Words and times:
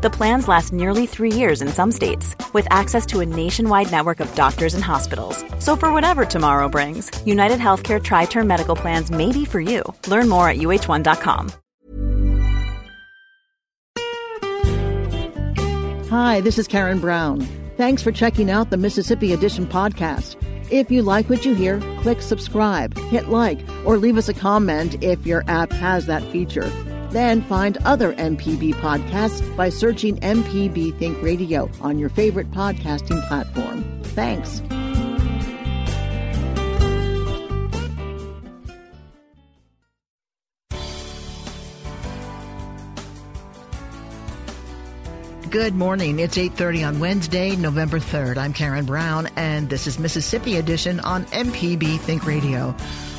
The 0.00 0.10
plans 0.10 0.46
last 0.46 0.72
nearly 0.72 1.06
three 1.06 1.32
years 1.32 1.60
in 1.60 1.66
some 1.66 1.90
states, 1.90 2.36
with 2.52 2.68
access 2.70 3.04
to 3.06 3.18
a 3.18 3.26
nationwide 3.26 3.90
network 3.90 4.20
of 4.20 4.32
doctors 4.36 4.74
and 4.74 4.84
hospitals. 4.84 5.44
So, 5.58 5.74
for 5.74 5.92
whatever 5.92 6.24
tomorrow 6.24 6.68
brings, 6.68 7.10
United 7.26 7.58
Healthcare 7.58 8.00
Tri 8.00 8.26
Term 8.26 8.46
Medical 8.46 8.76
Plans 8.76 9.10
may 9.10 9.32
be 9.32 9.44
for 9.44 9.60
you. 9.60 9.82
Learn 10.06 10.28
more 10.28 10.48
at 10.48 10.58
uh1.com. 10.58 11.52
Hi, 16.10 16.40
this 16.42 16.58
is 16.58 16.68
Karen 16.68 17.00
Brown. 17.00 17.40
Thanks 17.76 18.00
for 18.00 18.12
checking 18.12 18.50
out 18.50 18.70
the 18.70 18.76
Mississippi 18.76 19.32
Edition 19.32 19.66
podcast. 19.66 20.36
If 20.70 20.92
you 20.92 21.02
like 21.02 21.28
what 21.28 21.44
you 21.44 21.54
hear, 21.54 21.80
click 22.02 22.22
subscribe, 22.22 22.96
hit 23.08 23.30
like, 23.30 23.58
or 23.84 23.98
leave 23.98 24.16
us 24.16 24.28
a 24.28 24.34
comment 24.34 25.02
if 25.02 25.26
your 25.26 25.42
app 25.48 25.72
has 25.72 26.06
that 26.06 26.22
feature. 26.30 26.70
Then 27.10 27.42
find 27.42 27.78
other 27.84 28.12
MPB 28.14 28.74
podcasts 28.74 29.56
by 29.56 29.68
searching 29.68 30.18
MPB 30.20 30.98
Think 30.98 31.22
Radio 31.22 31.70
on 31.80 31.98
your 31.98 32.10
favorite 32.10 32.50
podcasting 32.50 33.26
platform. 33.28 33.84
Thanks. 34.02 34.62
Good 45.50 45.74
morning. 45.74 46.18
It's 46.18 46.36
8:30 46.36 46.86
on 46.86 47.00
Wednesday, 47.00 47.56
November 47.56 47.98
3rd. 47.98 48.36
I'm 48.36 48.52
Karen 48.52 48.84
Brown 48.84 49.28
and 49.34 49.70
this 49.70 49.86
is 49.86 49.98
Mississippi 49.98 50.56
Edition 50.56 51.00
on 51.00 51.24
MPB 51.26 51.98
Think 52.00 52.26
Radio. 52.26 52.76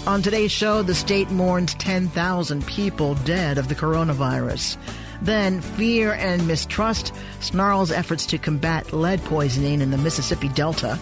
On 0.10 0.24
today's 0.24 0.52
show, 0.52 0.82
the 0.82 0.96
state 0.96 1.30
mourns 1.30 1.76
10,000 1.76 2.66
people 2.66 3.14
dead 3.26 3.60
of 3.60 3.68
the 3.68 3.76
coronavirus. 3.76 4.76
Then, 5.22 5.62
fear 5.62 6.14
and 6.14 6.48
mistrust 6.48 7.14
snarls 7.42 7.92
efforts 7.92 8.26
to 8.26 8.40
combat 8.40 8.92
lead 8.92 9.24
poisoning 9.26 9.82
in 9.82 9.92
the 9.92 10.00
Mississippi 10.00 10.50
Delta, 10.50 10.98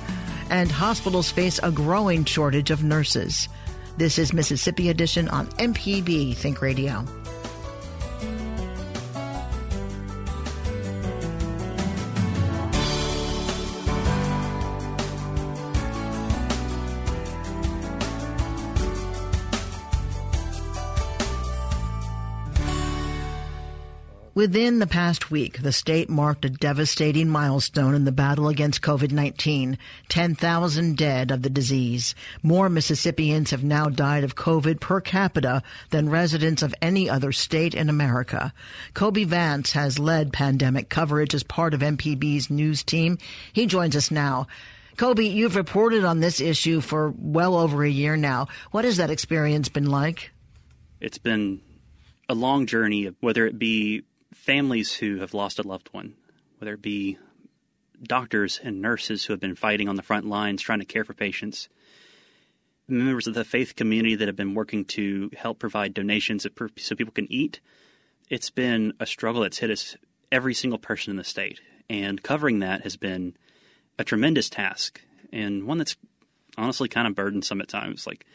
and 0.50 0.70
hospitals 0.70 1.32
face 1.32 1.58
a 1.64 1.72
growing 1.72 2.26
shortage 2.26 2.70
of 2.70 2.84
nurses. 2.84 3.48
This 3.96 4.20
is 4.20 4.34
Mississippi 4.34 4.90
Edition 4.90 5.30
on 5.30 5.48
MPB 5.52 6.36
Think 6.36 6.62
Radio. 6.62 7.06
Within 24.38 24.78
the 24.78 24.86
past 24.86 25.32
week, 25.32 25.64
the 25.64 25.72
state 25.72 26.12
marked 26.12 26.46
a 26.46 26.50
devastating 26.52 27.28
milestone 27.28 27.96
in 27.96 28.06
the 28.06 28.12
battle 28.12 28.50
against 28.50 28.84
COVID-19. 28.84 29.80
10,000 30.10 30.96
dead 30.96 31.32
of 31.32 31.42
the 31.42 31.50
disease. 31.50 32.14
More 32.44 32.70
Mississippians 32.70 33.50
have 33.50 33.64
now 33.64 33.90
died 33.90 34.24
of 34.24 34.36
COVID 34.36 34.80
per 34.80 35.02
capita 35.02 35.64
than 35.90 36.12
residents 36.12 36.62
of 36.62 36.76
any 36.84 37.10
other 37.10 37.32
state 37.32 37.74
in 37.74 37.90
America. 37.90 38.54
Kobee 38.94 39.26
Vance 39.26 39.72
has 39.72 39.98
led 39.98 40.32
pandemic 40.32 40.88
coverage 40.88 41.34
as 41.34 41.42
part 41.42 41.74
of 41.74 41.80
MPB's 41.80 42.52
news 42.52 42.84
team. 42.84 43.18
He 43.54 43.66
joins 43.66 43.96
us 43.96 44.12
now. 44.12 44.46
Kobee, 44.98 45.34
you've 45.34 45.56
reported 45.56 46.06
on 46.06 46.20
this 46.20 46.40
issue 46.40 46.80
for 46.82 47.12
well 47.18 47.56
over 47.56 47.84
a 47.84 47.90
year 47.90 48.16
now. 48.16 48.50
What 48.70 48.86
has 48.86 48.98
that 48.98 49.10
experience 49.10 49.68
been 49.68 49.90
like? 49.90 50.30
It's 51.02 51.18
been 51.18 51.60
a 52.30 52.36
long 52.36 52.68
journey, 52.68 53.16
whether 53.20 53.48
it 53.48 53.58
be 53.58 54.04
families 54.34 54.94
who 54.94 55.20
have 55.20 55.34
lost 55.34 55.60
a 55.60 55.64
loved 55.64 55.90
one, 55.92 56.16
whether 56.60 56.74
it 56.74 56.82
be 56.82 57.18
doctors 58.02 58.60
and 58.64 58.82
nurses 58.82 59.26
who 59.26 59.34
have 59.34 59.40
been 59.40 59.56
fighting 59.56 59.90
on 59.90 59.96
the 59.96 60.04
front 60.04 60.26
lines 60.28 60.62
trying 60.62 60.80
to 60.80 60.86
care 60.86 61.04
for 61.04 61.14
patients, 61.14 61.68
members 62.88 63.28
of 63.28 63.34
the 63.34 63.44
faith 63.44 63.76
community 63.76 64.16
that 64.16 64.28
have 64.28 64.36
been 64.36 64.54
working 64.54 64.86
to 64.86 65.30
help 65.36 65.60
provide 65.60 65.94
donations 65.94 66.46
so 66.78 66.96
people 66.96 67.14
can 67.14 67.32
eat. 67.32 67.60
It's 68.30 68.50
been 68.50 68.94
a 69.00 69.06
struggle 69.06 69.42
that's 69.42 69.60
hit 69.60 69.72
us, 69.72 69.98
every 70.32 70.54
single 70.54 70.80
person 70.80 71.12
in 71.12 71.18
the 71.18 71.24
state. 71.24 71.62
And 71.90 72.22
covering 72.22 72.60
that 72.60 72.82
has 72.82 72.98
been 72.98 73.36
a 73.98 74.04
tremendous 74.04 74.50
task 74.50 75.02
and 75.32 75.66
one 75.66 75.78
that's 75.78 75.96
honestly 76.58 76.90
kind 76.90 77.08
of 77.08 77.16
burdensome 77.16 77.62
at 77.62 77.68
times. 77.68 78.06
Like 78.06 78.26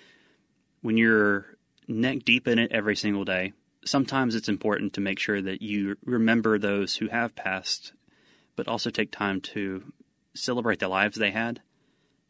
when 0.80 0.96
you're 0.96 1.46
neck 1.88 2.24
deep 2.24 2.48
in 2.48 2.58
it 2.58 2.72
every 2.72 2.96
single 2.96 3.24
day, 3.24 3.52
sometimes 3.84 4.34
it's 4.34 4.48
important 4.48 4.92
to 4.94 5.00
make 5.00 5.18
sure 5.18 5.40
that 5.42 5.62
you 5.62 5.96
remember 6.04 6.58
those 6.58 6.96
who 6.96 7.08
have 7.08 7.34
passed, 7.34 7.92
but 8.56 8.68
also 8.68 8.90
take 8.90 9.10
time 9.10 9.40
to 9.40 9.92
celebrate 10.34 10.78
the 10.78 10.88
lives 10.88 11.16
they 11.16 11.30
had 11.30 11.60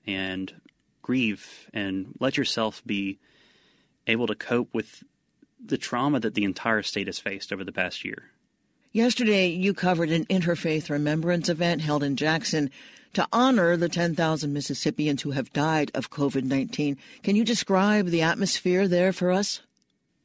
and 0.07 0.55
grieve 1.03 1.71
and 1.73 2.15
let 2.19 2.37
yourself 2.37 2.83
be 2.85 3.19
able 4.07 4.27
to 4.27 4.35
cope 4.35 4.73
with 4.73 5.05
the 5.65 5.79
trauma 5.79 6.19
that 6.21 6.35
the 6.35 6.45
entire 6.45 6.83
state 6.83 7.07
has 7.07 7.19
faced 7.19 7.53
over 7.53 7.65
the 7.65 7.73
past 7.73 8.05
year. 8.05 8.31
Yesterday, 8.93 9.49
you 9.49 9.73
covered 9.73 10.11
an 10.11 10.27
interfaith 10.27 10.91
remembrance 10.91 11.49
event 11.49 11.81
held 11.81 12.03
in 12.03 12.17
Jackson 12.17 12.71
to 13.15 13.27
honor 13.33 13.77
the 13.77 13.89
10,000 13.89 14.53
Mississippians 14.53 15.23
who 15.23 15.31
have 15.31 15.53
died 15.53 15.91
of 15.95 16.11
COVID 16.11 16.45
19. 16.45 16.99
Can 17.23 17.37
you 17.37 17.45
describe 17.45 18.07
the 18.07 18.23
atmosphere 18.23 18.89
there 18.89 19.13
for 19.13 19.31
us? 19.31 19.61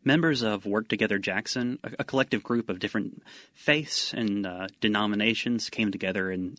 Members 0.07 0.41
of 0.41 0.66
Work 0.66 0.88
Together 0.88 1.19
Jackson, 1.19 1.78
a, 1.84 1.91
a 2.00 2.03
collective 2.03 2.41
group 2.41 2.69
of 2.69 2.79
different 2.79 3.22
faiths 3.53 4.13
and 4.13 4.47
uh, 4.47 4.68
denominations, 4.79 5.69
came 5.69 5.91
together 5.91 6.31
in 6.31 6.57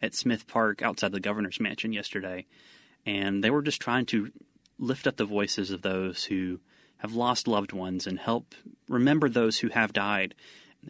at 0.00 0.14
Smith 0.14 0.46
Park 0.46 0.82
outside 0.82 1.12
the 1.12 1.20
governor's 1.20 1.58
mansion 1.58 1.92
yesterday, 1.92 2.46
and 3.04 3.42
they 3.42 3.50
were 3.50 3.62
just 3.62 3.80
trying 3.80 4.06
to 4.06 4.30
lift 4.78 5.06
up 5.06 5.16
the 5.16 5.24
voices 5.24 5.70
of 5.70 5.82
those 5.82 6.24
who 6.24 6.60
have 6.98 7.14
lost 7.14 7.48
loved 7.48 7.72
ones 7.72 8.06
and 8.06 8.18
help 8.18 8.54
remember 8.88 9.28
those 9.28 9.58
who 9.58 9.68
have 9.68 9.92
died 9.92 10.34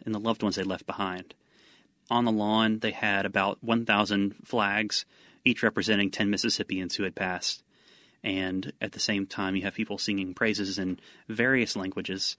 and 0.05 0.13
the 0.13 0.19
loved 0.19 0.43
ones 0.43 0.55
they 0.55 0.63
left 0.63 0.85
behind. 0.85 1.33
On 2.09 2.25
the 2.25 2.31
lawn, 2.31 2.79
they 2.79 2.91
had 2.91 3.25
about 3.25 3.63
1,000 3.63 4.35
flags, 4.45 5.05
each 5.43 5.63
representing 5.63 6.11
10 6.11 6.29
Mississippians 6.29 6.95
who 6.95 7.03
had 7.03 7.15
passed 7.15 7.63
and 8.23 8.73
at 8.81 8.91
the 8.91 8.99
same 8.99 9.25
time 9.25 9.55
you 9.55 9.63
have 9.63 9.73
people 9.73 9.97
singing 9.97 10.33
praises 10.33 10.77
in 10.77 10.99
various 11.27 11.75
languages 11.75 12.37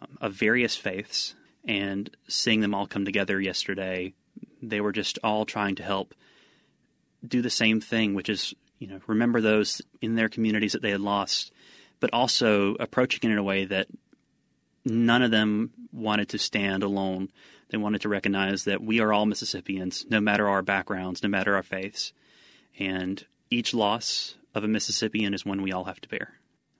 um, 0.00 0.18
of 0.20 0.32
various 0.32 0.76
faiths. 0.76 1.34
And 1.64 2.10
seeing 2.26 2.60
them 2.60 2.74
all 2.74 2.88
come 2.88 3.04
together 3.04 3.40
yesterday 3.40 4.14
they 4.60 4.80
were 4.80 4.92
just 4.92 5.18
all 5.22 5.44
trying 5.44 5.74
to 5.76 5.82
help 5.82 6.14
do 7.26 7.42
the 7.42 7.50
same 7.50 7.80
thing 7.80 8.14
which 8.14 8.28
is 8.28 8.54
you 8.78 8.86
know 8.86 9.00
remember 9.06 9.40
those 9.40 9.82
in 10.00 10.14
their 10.14 10.28
communities 10.28 10.72
that 10.72 10.82
they 10.82 10.90
had 10.90 11.00
lost 11.00 11.52
but 12.00 12.12
also 12.12 12.74
approaching 12.80 13.20
it 13.22 13.32
in 13.32 13.38
a 13.38 13.42
way 13.42 13.64
that 13.64 13.86
none 14.84 15.22
of 15.22 15.30
them 15.30 15.70
wanted 15.92 16.28
to 16.30 16.38
stand 16.38 16.82
alone. 16.82 17.30
They 17.70 17.78
wanted 17.78 18.00
to 18.00 18.08
recognize 18.08 18.64
that 18.64 18.82
we 18.82 18.98
are 18.98 19.12
all 19.12 19.24
Mississippians 19.24 20.04
no 20.10 20.20
matter 20.20 20.48
our 20.48 20.62
backgrounds 20.62 21.22
no 21.22 21.28
matter 21.28 21.54
our 21.54 21.62
faiths. 21.62 22.12
And 22.76 23.24
each 23.50 23.72
loss 23.72 24.34
of 24.54 24.64
a 24.64 24.68
Mississippian 24.68 25.34
is 25.34 25.44
one 25.44 25.62
we 25.62 25.72
all 25.72 25.84
have 25.84 26.00
to 26.00 26.08
bear. 26.08 26.34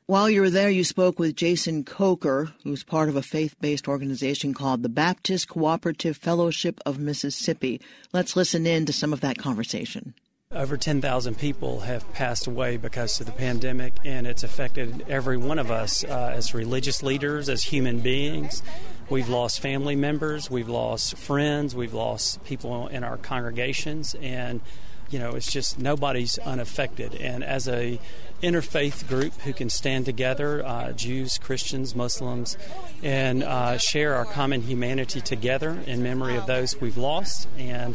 While 0.07 0.29
you 0.29 0.41
were 0.41 0.51
there, 0.51 0.69
you 0.69 0.83
spoke 0.83 1.19
with 1.19 1.37
Jason 1.37 1.85
Coker, 1.85 2.53
who's 2.65 2.83
part 2.83 3.09
of 3.09 3.17
a 3.17 3.23
faith 3.23 3.55
based 3.61 3.87
organization 3.87 4.53
called 4.53 4.83
the 4.83 4.89
Baptist 4.89 5.49
Cooperative 5.49 6.17
Fellowship 6.17 6.81
of 6.85 6.99
Mississippi. 6.99 7.81
Let's 8.13 8.35
listen 8.37 8.67
in 8.67 8.85
to 8.87 8.93
some 8.93 9.13
of 9.13 9.21
that 9.21 9.39
conversation. 9.39 10.15
Over 10.51 10.77
10,000 10.77 11.39
people 11.39 11.81
have 11.81 12.13
passed 12.13 12.47
away 12.47 12.77
because 12.77 13.19
of 13.21 13.27
the 13.27 13.33
pandemic, 13.33 13.95
and 14.05 14.27
it's 14.27 14.43
affected 14.43 15.07
every 15.09 15.39
one 15.39 15.59
of 15.59 15.71
us 15.71 16.05
uh, 16.05 16.33
as 16.35 16.53
religious 16.53 17.03
leaders, 17.03 17.49
as 17.49 17.63
human 17.63 18.01
beings. 18.01 18.63
We've 19.09 19.31
lost 19.31 19.61
family 19.61 19.97
members, 19.97 20.51
we've 20.51 20.69
lost 20.69 21.17
friends, 21.17 21.75
we've 21.75 21.95
lost 21.95 22.45
people 22.45 22.89
in 22.89 23.03
our 23.03 23.17
congregations, 23.17 24.15
and 24.21 24.61
you 25.13 25.19
know, 25.19 25.33
it's 25.33 25.53
just 25.53 25.79
nobody's 25.79 26.39
unaffected. 26.39 27.15
And 27.15 27.45
as 27.45 27.69
a 27.69 28.01
interfaith 28.43 29.07
group 29.07 29.33
who 29.43 29.53
can 29.53 29.71
stand 29.71 30.05
together, 30.05 30.65
uh, 30.67 30.93
Jews, 30.93 31.39
Christians, 31.39 31.95
Muslims, 31.95 32.57
and 33.03 33.45
uh, 33.45 33.79
share 33.79 34.15
our 34.15 34.25
common 34.25 34.63
humanity 34.63 35.21
together 35.21 35.79
in 35.87 36.03
memory 36.03 36.37
of 36.37 36.47
those 36.47 36.81
we've 36.81 36.97
lost 36.97 37.47
and 37.57 37.95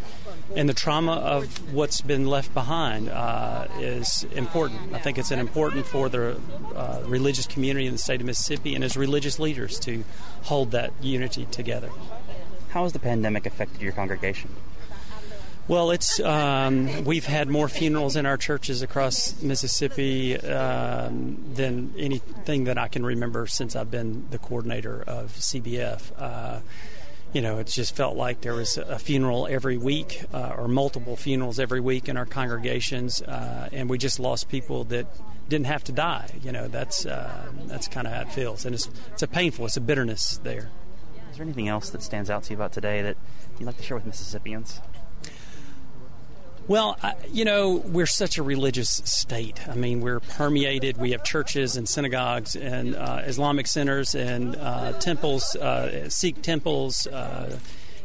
and 0.56 0.70
the 0.70 0.74
trauma 0.74 1.14
of 1.14 1.74
what's 1.74 2.00
been 2.00 2.26
left 2.26 2.54
behind 2.54 3.10
uh, 3.10 3.68
is 3.80 4.26
important. 4.34 4.94
I 4.94 5.00
think 5.00 5.18
it's 5.18 5.32
important 5.32 5.86
for 5.86 6.08
the 6.08 6.40
uh, 6.74 7.02
religious 7.06 7.46
community 7.46 7.86
in 7.86 7.92
the 7.92 8.00
state 8.00 8.22
of 8.22 8.28
Mississippi 8.28 8.74
and 8.74 8.84
as 8.84 8.96
religious 8.96 9.40
leaders 9.40 9.78
to 9.82 10.06
hold 10.44 10.72
that 10.72 10.94
unity 11.02 11.46
together. 11.52 11.90
How 12.70 12.84
has 12.84 12.94
the 12.94 13.00
pandemic 13.00 13.46
affected 13.46 13.82
your 13.82 13.92
congregation? 13.92 14.56
Well, 15.68 15.92
it's 15.92 16.22
um, 16.22 17.04
we've 17.04 17.26
had 17.26 17.50
more 17.50 17.68
funerals 17.68 18.16
in 18.16 18.26
our 18.26 18.38
churches 18.38 18.82
across 18.82 19.42
Mississippi 19.42 20.40
um, 20.40 21.44
than 21.56 21.94
anything 21.98 22.64
that 22.66 22.78
I 22.78 22.88
can 22.88 23.06
remember 23.06 23.48
since 23.48 23.76
I've 23.76 23.92
been 23.92 24.30
the 24.30 24.38
coordinator 24.38 25.04
of 25.06 25.34
CBF. 25.34 26.12
Uh, 26.18 26.60
you 27.34 27.42
know, 27.42 27.58
it 27.58 27.68
just 27.68 27.98
felt 27.98 28.16
like 28.16 28.40
there 28.40 28.54
was 28.54 28.78
a 28.78 28.98
funeral 28.98 29.46
every 29.46 29.78
week 29.78 30.24
uh, 30.34 30.56
or 30.58 30.70
multiple 30.70 31.18
funerals 31.18 31.60
every 31.60 31.82
week 31.82 32.08
in 32.08 32.16
our 32.16 32.26
congregations, 32.26 33.22
uh, 33.22 33.68
and 33.74 33.90
we 33.90 33.98
just 33.98 34.22
lost 34.22 34.48
people 34.48 34.86
that 34.86 35.08
didn't 35.50 35.68
have 35.68 35.84
to 35.84 35.92
die. 35.92 36.30
You 36.44 36.54
know, 36.54 36.70
that's 36.70 37.06
uh, 37.06 37.52
that's 37.66 37.90
kind 37.90 38.08
of 38.08 38.14
how 38.14 38.22
it 38.22 38.32
feels, 38.32 38.66
and 38.66 38.74
it's 38.74 38.90
it's 39.12 39.24
a 39.24 39.28
painful, 39.28 39.66
it's 39.66 39.76
a 39.76 39.82
bitterness 39.82 40.40
there. 40.44 40.70
Is 41.30 41.36
there 41.36 41.44
anything 41.44 41.68
else 41.68 41.90
that 41.90 42.02
stands 42.02 42.30
out 42.30 42.44
to 42.44 42.52
you 42.52 42.56
about 42.56 42.72
today 42.72 43.02
that 43.02 43.18
you'd 43.60 43.66
like 43.66 43.76
to 43.76 43.84
share 43.84 43.98
with 43.98 44.06
Mississippians? 44.06 44.80
Well, 46.68 46.98
you 47.32 47.46
know, 47.46 47.76
we're 47.76 48.06
such 48.06 48.38
a 48.38 48.44
religious 48.44 48.90
state. 48.90 49.66
I 49.70 49.76
mean, 49.76 50.02
we're 50.02 50.20
permeated. 50.20 50.98
We 50.98 51.12
have 51.12 51.24
churches 51.24 51.78
and 51.78 51.88
synagogues 51.88 52.58
and 52.58 52.94
uh, 52.94 53.22
Islamic 53.24 53.68
centers 53.68 54.14
and 54.14 54.58
uh, 54.58 54.92
temples, 55.00 55.56
uh, 55.56 56.10
Sikh 56.10 56.42
temples, 56.42 57.08
uh, 57.08 57.58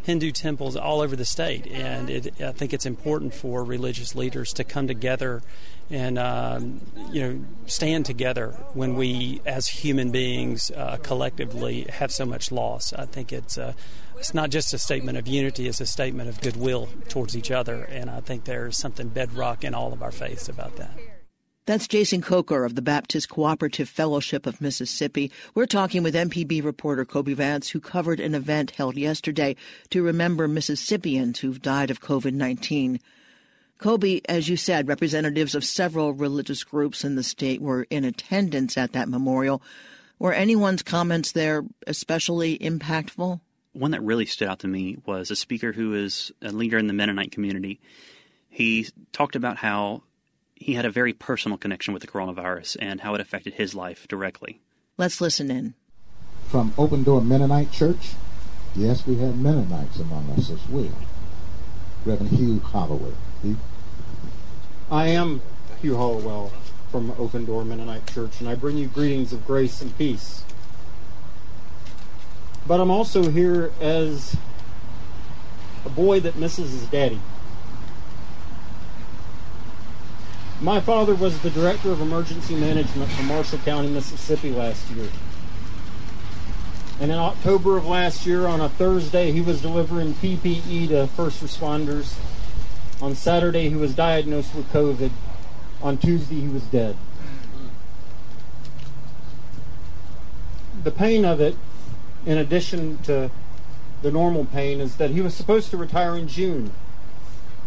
Hindu 0.05 0.31
temples 0.31 0.77
all 0.77 1.01
over 1.01 1.17
the 1.17 1.25
state. 1.25 1.67
And 1.67 2.09
it, 2.09 2.41
I 2.41 2.53
think 2.53 2.73
it's 2.73 2.87
important 2.87 3.35
for 3.35 3.65
religious 3.65 4.15
leaders 4.15 4.53
to 4.53 4.63
come 4.63 4.87
together 4.87 5.43
and 5.91 6.17
um, 6.17 6.81
you 7.11 7.21
know 7.21 7.45
stand 7.67 8.07
together 8.07 8.51
when 8.75 8.95
we, 8.95 9.41
as 9.45 9.67
human 9.67 10.13
beings, 10.13 10.71
uh, 10.71 10.99
collectively 11.03 11.87
have 11.91 12.13
so 12.13 12.25
much 12.25 12.53
loss. 12.53 12.93
I 12.93 13.07
think 13.07 13.33
it's 13.33 13.59
uh, 13.59 13.73
it's 14.23 14.35
not 14.35 14.51
just 14.51 14.73
a 14.73 14.79
statement 14.79 15.19
of 15.19 15.27
unity, 15.27 15.67
it's 15.67 15.81
a 15.81 15.87
statement 15.87 16.29
of 16.29 16.41
goodwill 16.41 16.89
towards 17.09 17.37
each 17.37 17.51
other. 17.51 17.83
And 17.83 18.09
I 18.09 18.21
think 18.21 18.45
there's 18.45 18.79
something 18.79 19.09
bedrock 19.09 19.65
in 19.65 19.75
all 19.75 19.93
of 19.93 20.01
our 20.01 20.13
faiths 20.13 20.49
about 20.49 20.77
that. 20.77 20.93
That's 21.67 21.89
Jason 21.89 22.23
Coker 22.23 22.65
of 22.65 22.77
the 22.77 22.83
Baptist 22.83 23.29
Cooperative 23.29 23.89
Fellowship 23.89 24.47
of 24.47 24.61
Mississippi. 24.61 25.33
We're 25.57 25.67
talking 25.67 26.05
with 26.05 26.15
MPB 26.15 26.63
reporter 26.63 27.05
Kobee 27.05 27.35
Vance, 27.35 27.71
who 27.71 27.81
covered 27.81 28.21
an 28.21 28.37
event 28.37 28.71
held 28.71 28.97
yesterday 28.97 29.57
to 29.91 30.05
remember 30.05 30.47
Mississippians 30.47 31.41
who've 31.41 31.61
died 31.61 31.91
of 31.91 32.01
COVID 32.01 32.33
19. 32.33 33.01
Kobee, 33.79 34.21
as 34.29 34.49
you 34.49 34.57
said, 34.57 34.87
representatives 34.87 35.57
of 35.57 35.65
several 35.65 36.13
religious 36.13 36.63
groups 36.63 37.05
in 37.05 37.17
the 37.17 37.25
state 37.25 37.61
were 37.61 37.89
in 37.91 38.05
attendance 38.05 38.79
at 38.79 38.93
that 38.93 39.09
memorial. 39.09 39.61
Were 40.21 40.33
anyone's 40.33 40.85
comments 40.85 41.33
there 41.33 41.65
especially 41.89 42.57
impactful? 42.59 43.41
One 43.73 43.93
that 43.93 44.03
really 44.03 44.27
stood 44.27 44.49
out 44.49 44.61
to 44.61 44.69
me 44.69 44.99
was 45.07 45.31
a 45.31 45.37
speaker 45.37 45.73
who 45.73 45.95
is 45.95 46.33
a 46.43 46.51
leader 46.51 46.79
in 46.79 46.87
the 46.87 46.93
Mennonite 46.93 47.33
community. 47.33 47.81
He 48.49 48.89
talked 49.13 49.35
about 49.37 49.59
how 49.59 50.03
he 50.55 50.75
had 50.75 50.85
a 50.85 50.91
very 50.91 51.13
personal 51.13 51.59
connection 51.59 51.95
with 51.95 52.03
the 52.03 52.09
coronavirus 52.09 52.77
and 52.81 53.01
how 53.01 53.15
it 53.15 53.21
affected 53.21 53.55
his 53.55 53.75
life 53.75 54.07
directly. 54.09 54.61
Let's 54.99 55.21
listen 55.21 55.51
in. 55.51 55.75
From 56.49 56.75
Open 56.77 57.03
Door 57.03 57.23
Mennonite 57.23 57.73
Church, 57.73 58.11
yes, 58.77 59.07
we 59.07 59.17
have 59.17 59.39
Mennonites 59.39 59.99
among 59.99 60.31
us 60.33 60.51
as 60.51 60.69
well. 60.69 60.93
Reverend 62.05 62.33
Hugh 62.33 62.61
Holloway. 62.61 63.15
Hugh? 63.43 63.57
I 64.91 65.09
am 65.09 65.41
Hugh 65.81 65.97
Hollowell 65.97 66.53
from 66.91 67.13
Open 67.13 67.47
Door 67.47 67.65
Mennonite 67.65 68.07
Church, 68.13 68.41
and 68.41 68.49
I 68.49 68.55
bring 68.55 68.77
you 68.77 68.87
greetings 68.87 69.33
of 69.33 69.47
grace 69.47 69.81
and 69.81 69.97
peace 69.97 70.45
but 72.67 72.81
I'm 72.81 72.91
also 72.91 73.31
here 73.31 73.73
as 73.81 74.37
a 75.85 75.89
boy 75.89 76.21
that 76.21 76.37
misses 76.37 76.73
his 76.73 76.87
daddy. 76.89 77.21
My 80.61 80.79
father 80.81 81.15
was 81.15 81.41
the 81.41 81.51
director 81.51 81.91
of 81.91 82.01
emergency 82.01 82.55
management 82.55 83.11
for 83.11 83.25
Marshall 83.25 83.59
County, 83.59 83.89
Mississippi 83.89 84.51
last 84.51 84.89
year. 84.91 85.09
And 87.01 87.11
in 87.11 87.19
October 87.19 87.77
of 87.77 87.85
last 87.85 88.27
year, 88.27 88.47
on 88.47 88.61
a 88.61 88.69
Thursday, 88.69 89.33
he 89.33 89.41
was 89.41 89.61
delivering 89.61 90.15
PPE 90.15 90.89
to 90.89 91.09
first 91.09 91.43
responders. 91.43 92.15
On 93.01 93.17
Saturday, 93.17 93.69
he 93.71 93.75
was 93.75 93.93
diagnosed 93.93 94.55
with 94.55 94.73
COVID. 94.73 95.11
On 95.83 95.99
Tuesday, 95.99 96.37
he 96.37 96.47
was 96.47 96.63
dead. 96.63 96.97
The 100.85 100.93
pain 100.93 101.25
of 101.25 101.41
it 101.41 101.57
in 102.27 102.39
addition 102.39 102.99
to 103.05 103.31
the 104.03 104.11
normal 104.11 104.45
pain, 104.45 104.81
is 104.81 104.97
that 104.97 105.11
he 105.11 105.21
was 105.21 105.35
supposed 105.35 105.71
to 105.71 105.77
retire 105.77 106.17
in 106.17 106.29
June, 106.29 106.73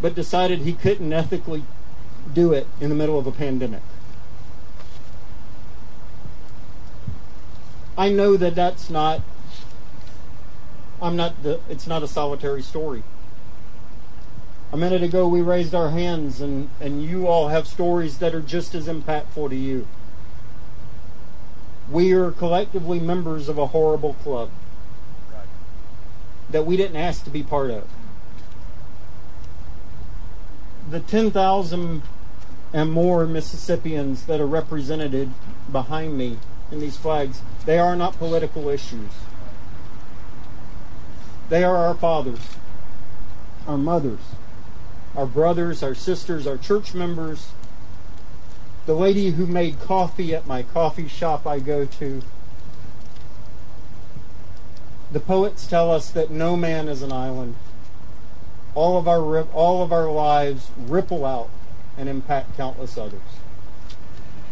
but 0.02 0.16
decided 0.16 0.60
he 0.60 0.74
couldn't 0.74 1.12
ethically 1.14 1.64
do 2.34 2.54
it 2.54 2.68
in 2.82 2.90
the 2.90 2.96
middle 2.96 3.18
of 3.18 3.28
a 3.28 3.32
pandemic. 3.32 3.82
I 7.98 8.10
know 8.10 8.36
that 8.38 8.56
that's 8.56 8.90
not 8.90 9.22
I'm 11.02 11.16
not 11.16 11.44
the 11.44 11.60
it's 11.70 11.88
not 11.88 12.04
a 12.04 12.08
solitary 12.08 12.62
story. 12.62 13.04
A 14.74 14.78
minute 14.78 15.04
ago 15.04 15.28
we 15.28 15.42
raised 15.42 15.74
our 15.74 15.92
hands 15.92 16.42
and 16.42 16.70
and 16.82 17.04
you 17.04 17.28
all 17.28 17.50
have 17.50 17.68
stories 17.68 18.18
that 18.18 18.36
are 18.36 18.42
just 18.42 18.76
as 18.76 18.88
impactful 18.88 19.50
to 19.50 19.56
you. 19.56 19.88
We 21.90 22.14
are 22.14 22.32
collectively 22.32 23.00
members 23.00 23.48
of 23.48 23.58
a 23.58 23.68
horrible 23.68 24.14
club 24.16 24.50
that 26.50 26.66
we 26.66 26.78
didn't 26.78 26.98
ask 26.98 27.24
to 27.24 27.30
be 27.30 27.44
part 27.44 27.72
of. 27.72 27.88
The 30.90 31.00
10,000 31.00 32.04
and 32.74 32.92
more 32.92 33.26
Mississippians 33.26 34.26
that 34.26 34.40
are 34.40 34.48
represented 34.48 35.32
behind 35.72 36.18
me 36.18 36.38
in 36.72 36.80
these 36.80 36.98
flags, 36.98 37.42
they 37.66 37.80
are 37.80 37.96
not 37.96 38.18
political 38.18 38.70
issues. 38.70 39.12
They 41.50 41.64
are 41.64 41.78
our 41.78 41.94
fathers, 41.94 42.58
our 43.68 43.78
mothers, 43.78 44.20
our 45.16 45.26
brothers, 45.26 45.84
our 45.84 45.96
sisters, 45.96 46.48
our 46.48 46.58
church 46.58 46.94
members, 46.94 47.50
the 48.86 48.94
lady 48.94 49.32
who 49.32 49.46
made 49.46 49.80
coffee 49.80 50.36
at 50.36 50.46
my 50.46 50.64
coffee 50.64 51.08
shop 51.08 51.48
I 51.48 51.60
go 51.60 51.86
to. 51.86 52.22
The 55.12 55.20
poets 55.20 55.66
tell 55.66 55.92
us 55.92 56.10
that 56.12 56.30
no 56.30 56.56
man 56.56 56.88
is 56.88 57.02
an 57.02 57.12
island. 57.12 57.56
All 58.74 58.98
of 58.98 59.08
our 59.08 59.44
all 59.54 59.82
of 59.82 59.92
our 59.92 60.12
lives 60.12 60.70
ripple 60.78 61.26
out 61.26 61.50
and 61.98 62.10
impact 62.10 62.58
countless 62.58 62.98
others. 62.98 63.22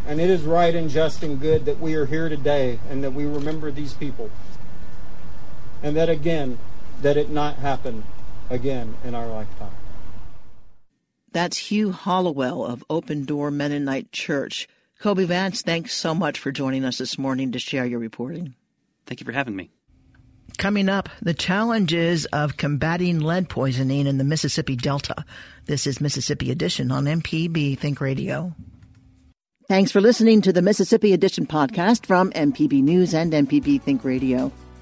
And 0.06 0.20
it 0.20 0.30
is 0.30 0.44
right 0.44 0.74
and 0.74 0.90
just 0.90 1.24
and 1.24 1.40
good 1.40 1.66
that 1.66 1.80
we 1.80 1.94
are 1.96 2.06
here 2.06 2.28
today 2.28 2.80
and 2.90 3.04
that 3.04 3.14
we 3.14 3.26
remember 3.26 3.72
these 3.72 3.94
people. 3.94 4.30
And 5.82 5.96
that 5.96 6.10
again, 6.10 6.60
that 7.02 7.18
it 7.18 7.30
not 7.30 7.58
happen 7.58 8.04
again 8.50 8.96
in 9.04 9.16
our 9.16 9.28
lifetime. 9.28 9.73
That's 11.34 11.58
Hugh 11.58 11.92
Hollowell 11.92 12.66
of 12.66 12.84
Open 12.90 13.26
Door 13.26 13.52
Mennonite 13.52 14.12
Church. 14.12 14.68
Kobee 15.02 15.26
Vance, 15.26 15.64
thanks 15.64 15.94
so 15.94 16.16
much 16.16 16.40
for 16.40 16.52
joining 16.52 16.86
us 16.86 17.00
this 17.00 17.18
morning 17.18 17.52
to 17.52 17.60
share 17.60 17.86
your 17.86 18.00
reporting. 18.00 18.56
Thank 19.06 19.20
you 19.20 19.26
for 19.26 19.34
having 19.34 19.56
me. 19.56 19.70
Coming 20.58 20.88
up, 20.88 21.10
the 21.22 21.34
challenges 21.34 22.26
of 22.28 22.58
combating 22.58 23.20
lead 23.20 23.50
poisoning 23.50 24.08
in 24.08 24.18
the 24.18 24.24
Mississippi 24.24 24.76
Delta. 24.76 25.26
This 25.66 25.88
is 25.88 26.00
Mississippi 26.00 26.52
Edition 26.52 26.92
on 26.92 27.06
MPB 27.06 27.78
Think 27.80 28.00
Radio. 28.00 28.54
Thanks 29.68 29.92
for 29.92 30.02
listening 30.02 30.42
to 30.42 30.54
the 30.54 30.62
Mississippi 30.62 31.14
Edition 31.14 31.48
podcast 31.48 32.06
from 32.06 32.32
MPB 32.32 32.84
News 32.84 33.14
and 33.14 33.34
MPB 33.34 33.82
Think 33.82 34.04
Radio. 34.04 34.52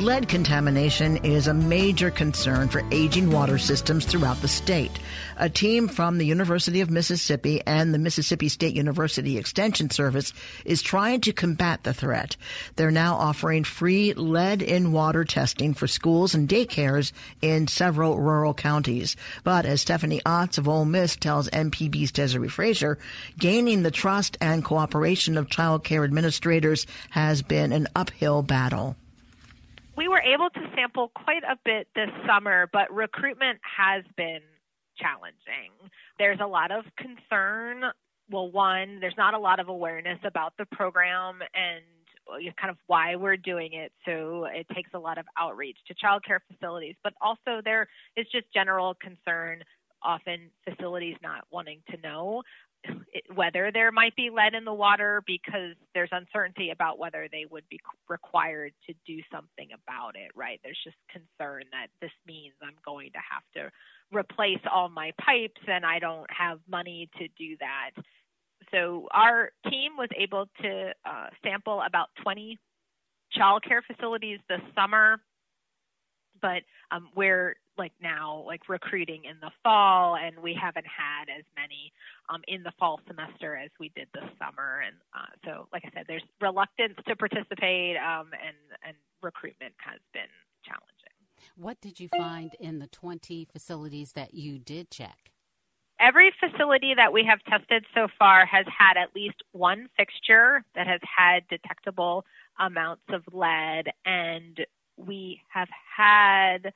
Lead 0.00 0.28
contamination 0.28 1.18
is 1.26 1.46
a 1.46 1.52
major 1.52 2.10
concern 2.10 2.70
for 2.70 2.82
aging 2.90 3.30
water 3.30 3.58
systems 3.58 4.06
throughout 4.06 4.40
the 4.40 4.48
state. 4.48 4.98
A 5.36 5.50
team 5.50 5.88
from 5.88 6.16
the 6.16 6.24
University 6.24 6.80
of 6.80 6.90
Mississippi 6.90 7.60
and 7.66 7.92
the 7.92 7.98
Mississippi 7.98 8.48
State 8.48 8.74
University 8.74 9.36
Extension 9.36 9.90
Service 9.90 10.32
is 10.64 10.80
trying 10.80 11.20
to 11.20 11.34
combat 11.34 11.82
the 11.82 11.92
threat. 11.92 12.38
They're 12.76 12.90
now 12.90 13.16
offering 13.16 13.62
free 13.62 14.14
lead 14.14 14.62
in 14.62 14.92
water 14.92 15.22
testing 15.22 15.74
for 15.74 15.86
schools 15.86 16.34
and 16.34 16.48
daycares 16.48 17.12
in 17.42 17.68
several 17.68 18.18
rural 18.18 18.54
counties. 18.54 19.16
But 19.44 19.66
as 19.66 19.82
Stephanie 19.82 20.22
Otts 20.24 20.56
of 20.56 20.66
Ole 20.66 20.86
Miss 20.86 21.14
tells 21.14 21.50
MPB's 21.50 22.10
Desare 22.10 22.50
Frazier, 22.50 22.96
gaining 23.38 23.82
the 23.82 23.90
trust 23.90 24.38
and 24.40 24.64
cooperation 24.64 25.36
of 25.36 25.50
child 25.50 25.84
care 25.84 26.04
administrators 26.04 26.86
has 27.10 27.42
been 27.42 27.72
an 27.72 27.86
uphill 27.94 28.42
battle 28.42 28.96
we 30.00 30.08
were 30.08 30.22
able 30.22 30.48
to 30.48 30.60
sample 30.74 31.12
quite 31.14 31.42
a 31.44 31.58
bit 31.62 31.86
this 31.94 32.08
summer, 32.26 32.70
but 32.72 32.90
recruitment 32.90 33.58
has 33.76 34.02
been 34.16 34.40
challenging. 34.96 35.76
There's 36.18 36.38
a 36.40 36.46
lot 36.46 36.72
of 36.72 36.84
concern. 36.96 37.82
Well, 38.30 38.50
one, 38.50 38.98
there's 39.00 39.16
not 39.18 39.34
a 39.34 39.38
lot 39.38 39.60
of 39.60 39.68
awareness 39.68 40.18
about 40.24 40.54
the 40.58 40.64
program 40.72 41.40
and 41.52 41.84
uh, 42.32 42.50
kind 42.58 42.70
of 42.70 42.78
why 42.86 43.16
we're 43.16 43.36
doing 43.36 43.74
it. 43.74 43.92
So 44.06 44.46
it 44.50 44.66
takes 44.74 44.88
a 44.94 44.98
lot 44.98 45.18
of 45.18 45.26
outreach 45.38 45.76
to 45.88 45.94
child 45.94 46.24
care 46.26 46.40
facilities, 46.50 46.94
but 47.04 47.12
also 47.20 47.60
there 47.62 47.86
is 48.16 48.26
just 48.32 48.46
general 48.54 48.96
concern, 49.02 49.62
often 50.02 50.48
facilities 50.66 51.16
not 51.22 51.44
wanting 51.50 51.82
to 51.90 52.00
know 52.00 52.42
whether 53.34 53.70
there 53.72 53.92
might 53.92 54.14
be 54.16 54.30
lead 54.30 54.54
in 54.54 54.64
the 54.64 54.72
water 54.72 55.22
because 55.26 55.74
there's 55.94 56.10
uncertainty 56.12 56.70
about 56.70 56.98
whether 56.98 57.28
they 57.30 57.44
would 57.50 57.64
be 57.68 57.80
required 58.08 58.72
to 58.86 58.94
do 59.06 59.20
something 59.32 59.68
about 59.74 60.16
it, 60.16 60.30
right? 60.34 60.60
There's 60.62 60.78
just 60.84 60.96
concern 61.10 61.64
that 61.72 61.88
this 62.00 62.12
means 62.26 62.54
I'm 62.62 62.76
going 62.84 63.10
to 63.12 63.18
have 63.18 63.42
to 63.54 63.70
replace 64.16 64.60
all 64.72 64.88
my 64.88 65.12
pipes 65.20 65.60
and 65.66 65.84
I 65.84 65.98
don't 65.98 66.30
have 66.30 66.58
money 66.68 67.08
to 67.18 67.28
do 67.38 67.56
that. 67.60 67.90
So 68.70 69.08
our 69.12 69.50
team 69.68 69.92
was 69.96 70.08
able 70.16 70.46
to 70.62 70.92
uh, 71.04 71.26
sample 71.42 71.82
about 71.86 72.08
20 72.22 72.58
child 73.32 73.64
care 73.66 73.82
facilities 73.82 74.38
this 74.48 74.60
summer, 74.74 75.18
but 76.40 76.62
um, 76.90 77.08
we're 77.14 77.56
like 77.78 77.92
now 78.02 78.44
like 78.46 78.68
recruiting 78.68 79.24
in 79.24 79.36
the 79.40 79.50
fall 79.62 80.16
and 80.16 80.38
we 80.38 80.54
haven't 80.54 80.86
had 80.86 81.32
as 81.34 81.44
many 81.56 81.92
um, 82.28 82.42
in 82.46 82.62
the 82.62 82.72
fall 82.78 83.00
semester 83.08 83.56
as 83.56 83.70
we 83.80 83.90
did 83.96 84.06
this 84.12 84.28
summer. 84.38 84.82
And 84.86 84.96
uh, 85.14 85.32
so 85.44 85.68
like 85.72 85.82
i 85.86 85.90
said 85.94 86.04
there's 86.06 86.22
reluctance 86.40 86.94
to 87.08 87.16
participate 87.16 87.96
um, 87.96 88.30
and 88.32 88.56
and 88.86 88.96
recruitment 89.22 89.74
has 89.78 90.00
been 90.12 90.30
challenging. 90.64 91.10
What 91.56 91.80
did 91.80 92.00
you 92.00 92.08
find 92.08 92.54
in 92.60 92.78
the 92.78 92.86
20 92.86 93.46
facilities 93.50 94.12
that 94.12 94.34
you 94.34 94.58
did 94.58 94.90
check? 94.90 95.32
Every 95.98 96.32
facility 96.40 96.94
that 96.96 97.12
we 97.12 97.24
have 97.28 97.40
tested 97.44 97.84
so 97.94 98.08
far 98.18 98.46
has 98.46 98.64
had 98.66 98.96
at 98.96 99.14
least 99.14 99.36
one 99.52 99.88
fixture 99.96 100.64
that 100.74 100.86
has 100.86 101.00
had 101.04 101.46
detectable 101.48 102.24
amounts 102.58 103.02
of 103.10 103.22
lead 103.32 103.90
and 104.06 104.60
we 105.06 105.40
have 105.48 105.68
had 105.96 106.72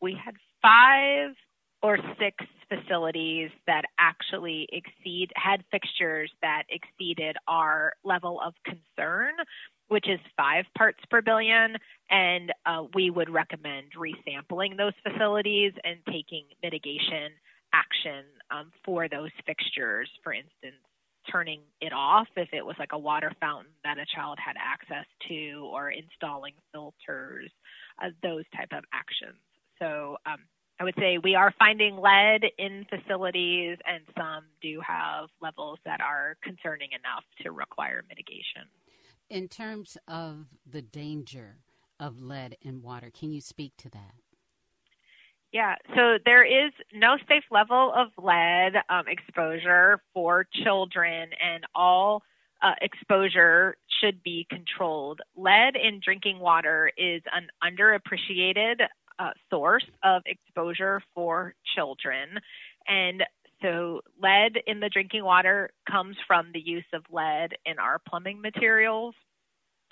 we 0.00 0.14
had 0.14 0.34
five 0.62 1.34
or 1.82 1.98
six 2.18 2.36
facilities 2.68 3.50
that 3.66 3.84
actually 3.98 4.68
exceed 4.72 5.30
had 5.36 5.62
fixtures 5.70 6.30
that 6.42 6.64
exceeded 6.68 7.36
our 7.46 7.92
level 8.04 8.40
of 8.44 8.54
concern 8.64 9.32
which 9.88 10.08
is 10.08 10.18
five 10.36 10.64
parts 10.76 10.98
per 11.10 11.22
billion. 11.22 11.76
And 12.10 12.52
uh, 12.64 12.84
we 12.94 13.10
would 13.10 13.30
recommend 13.30 13.92
resampling 13.96 14.76
those 14.76 14.94
facilities 15.02 15.72
and 15.84 15.98
taking 16.10 16.44
mitigation 16.62 17.32
action 17.72 18.24
um, 18.50 18.72
for 18.84 19.08
those 19.08 19.30
fixtures. 19.46 20.08
For 20.22 20.32
instance 20.32 20.82
turning 21.30 21.60
it 21.80 21.92
off 21.92 22.28
if 22.36 22.48
it 22.52 22.64
was 22.64 22.76
like 22.78 22.92
a 22.92 22.98
water 22.98 23.32
fountain 23.40 23.72
that 23.84 23.98
a 23.98 24.06
child 24.14 24.38
had 24.44 24.56
access 24.58 25.06
to 25.28 25.68
or 25.72 25.90
installing 25.90 26.54
filters 26.72 27.50
uh, 28.02 28.08
those 28.22 28.44
type 28.54 28.68
of 28.72 28.84
actions 28.92 29.38
so 29.78 30.16
um, 30.26 30.38
I 30.78 30.84
would 30.84 30.94
say 30.98 31.18
we 31.18 31.34
are 31.34 31.54
finding 31.58 31.96
lead 31.96 32.44
in 32.58 32.86
facilities, 32.90 33.78
and 33.86 34.02
some 34.16 34.44
do 34.60 34.80
have 34.86 35.28
levels 35.40 35.78
that 35.84 36.00
are 36.00 36.36
concerning 36.42 36.90
enough 36.92 37.24
to 37.42 37.50
require 37.50 38.02
mitigation. 38.08 38.68
In 39.30 39.48
terms 39.48 39.96
of 40.06 40.46
the 40.70 40.82
danger 40.82 41.58
of 41.98 42.20
lead 42.20 42.58
in 42.60 42.82
water, 42.82 43.10
can 43.10 43.32
you 43.32 43.40
speak 43.40 43.72
to 43.78 43.90
that? 43.90 44.14
Yeah, 45.52 45.76
so 45.94 46.18
there 46.24 46.44
is 46.44 46.72
no 46.92 47.16
safe 47.28 47.44
level 47.50 47.92
of 47.94 48.08
lead 48.22 48.74
um, 48.88 49.04
exposure 49.08 50.00
for 50.12 50.46
children, 50.52 51.30
and 51.42 51.64
all 51.74 52.22
uh, 52.62 52.74
exposure 52.80 53.76
should 54.00 54.22
be 54.22 54.46
controlled. 54.50 55.20
Lead 55.36 55.76
in 55.76 56.00
drinking 56.02 56.40
water 56.40 56.90
is 56.96 57.22
an 57.32 57.48
underappreciated 57.62 58.80
uh, 59.18 59.30
source 59.48 59.86
of 60.02 60.22
exposure 60.26 61.00
for 61.14 61.54
children. 61.74 62.40
And 62.88 63.22
so, 63.62 64.02
lead 64.20 64.58
in 64.66 64.80
the 64.80 64.90
drinking 64.90 65.24
water 65.24 65.70
comes 65.90 66.16
from 66.26 66.50
the 66.52 66.60
use 66.60 66.84
of 66.92 67.04
lead 67.10 67.56
in 67.64 67.78
our 67.78 67.98
plumbing 68.06 68.40
materials, 68.42 69.14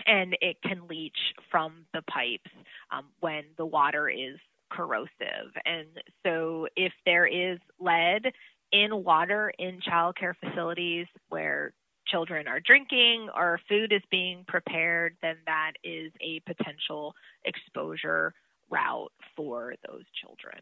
and 0.06 0.37
it 0.42 0.61
can 0.62 0.87
leach 0.88 1.16
from 1.50 1.87
the 1.94 2.02
pipes 2.02 2.50
um, 2.90 3.06
when 3.20 3.44
the 3.56 3.64
water 3.64 4.08
is 4.08 4.37
corrosive. 4.75 5.52
And 5.64 5.87
so, 6.25 6.66
if 6.76 6.93
there 7.04 7.26
is 7.26 7.59
lead 7.78 8.33
in 8.73 9.04
water 9.04 9.52
in 9.59 9.81
child 9.81 10.16
care 10.16 10.37
facilities 10.43 11.07
where 11.28 11.73
children 12.07 12.49
are 12.49 12.61
drinking 12.61 13.28
or 13.35 13.61
food 13.69 13.93
is 13.93 14.02
being 14.11 14.45
prepared, 14.47 15.16
then 15.23 15.37
that 15.47 15.73
is 15.83 16.12
a 16.21 16.40
potential 16.40 17.14
exposure 17.45 18.35
route 18.71 19.12
for 19.37 19.75
those 19.87 20.04
children. 20.21 20.61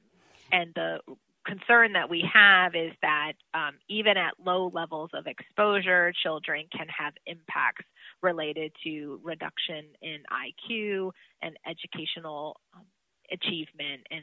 And 0.53 0.73
the 0.75 0.99
concern 1.45 1.95
that 1.95 2.09
we 2.09 2.25
have 2.33 2.75
is 2.75 2.93
that 3.03 3.33
um, 3.55 3.75
even 3.89 4.17
at 4.17 4.35
low 4.45 4.71
levels 4.73 5.11
of 5.15 5.27
exposure, 5.27 6.13
children 6.23 6.67
can 6.77 6.87
have 6.89 7.15
impacts 7.27 7.85
related 8.23 8.73
to 8.85 9.21
reduction 9.25 9.85
in 10.01 10.19
IQ 10.31 11.11
and 11.43 11.57
educational 11.67 12.61
um, 12.75 12.83
achievement 13.31 14.07
and 14.11 14.23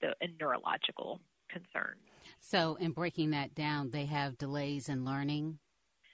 the 0.00 0.14
and 0.20 0.32
neurological 0.40 1.20
concerns. 1.48 2.00
So, 2.38 2.76
in 2.76 2.92
breaking 2.92 3.30
that 3.30 3.54
down, 3.54 3.90
they 3.90 4.06
have 4.06 4.38
delays 4.38 4.88
in 4.88 5.04
learning 5.04 5.58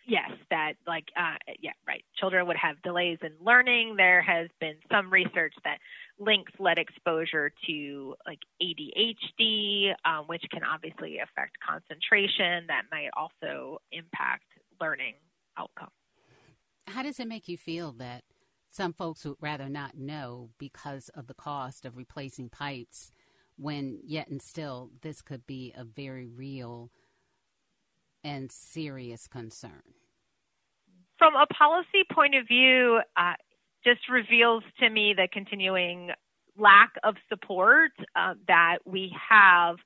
yes, 0.07 0.31
that 0.51 0.75
like 0.87 1.05
uh, 1.17 1.37
yeah, 1.61 1.73
right. 1.87 2.05
Children 2.19 2.47
would 2.47 2.57
have 2.57 2.81
delays 2.83 3.19
in 3.23 3.33
learning. 3.45 3.97
There 3.97 4.23
has 4.23 4.49
been 4.61 4.77
some 4.91 5.11
research 5.11 5.55
that 5.65 5.79
links 6.19 6.53
lead 6.59 6.79
exposure 6.79 7.53
to 7.67 8.15
like 8.27 8.41
ADHD, 8.63 9.93
um, 10.05 10.27
which 10.27 10.45
can 10.51 10.63
obviously 10.65 11.19
affect 11.19 11.57
concentration. 11.67 12.67
That 12.69 12.83
might 12.91 13.11
also 13.17 13.79
impact 13.93 14.45
learning 14.81 15.15
outcome. 15.59 15.91
How 16.87 17.03
does 17.03 17.19
it 17.19 17.29
make 17.29 17.49
you 17.49 17.57
feel 17.57 17.93
that 17.93 18.25
some 18.75 18.93
folks 18.93 19.25
would 19.25 19.37
rather 19.41 19.69
not 19.69 19.97
know 19.97 20.51
because 20.59 21.09
of 21.11 21.29
the 21.29 21.35
cost 21.35 21.85
of 21.85 21.97
replacing 21.97 22.49
pipes, 22.49 23.13
when 23.57 24.01
yet 24.05 24.27
and 24.27 24.43
still 24.43 24.91
this 25.03 25.23
could 25.23 25.47
be 25.47 25.73
a 25.77 25.85
very 25.85 26.27
real 26.27 26.91
and 28.25 28.51
serious 28.51 29.29
concern? 29.29 29.95
From 31.19 31.35
a 31.37 31.47
policy 31.55 32.03
point 32.13 32.35
of 32.35 32.49
view, 32.49 33.01
uh, 33.17 33.35
just 33.85 34.09
reveals 34.09 34.65
to 34.81 34.91
me 34.91 35.15
the 35.17 35.29
continuing 35.33 36.11
lack 36.59 36.95
of 37.05 37.15
support 37.29 37.93
uh, 38.17 38.35
that 38.49 38.79
we 38.85 39.15
have 39.31 39.77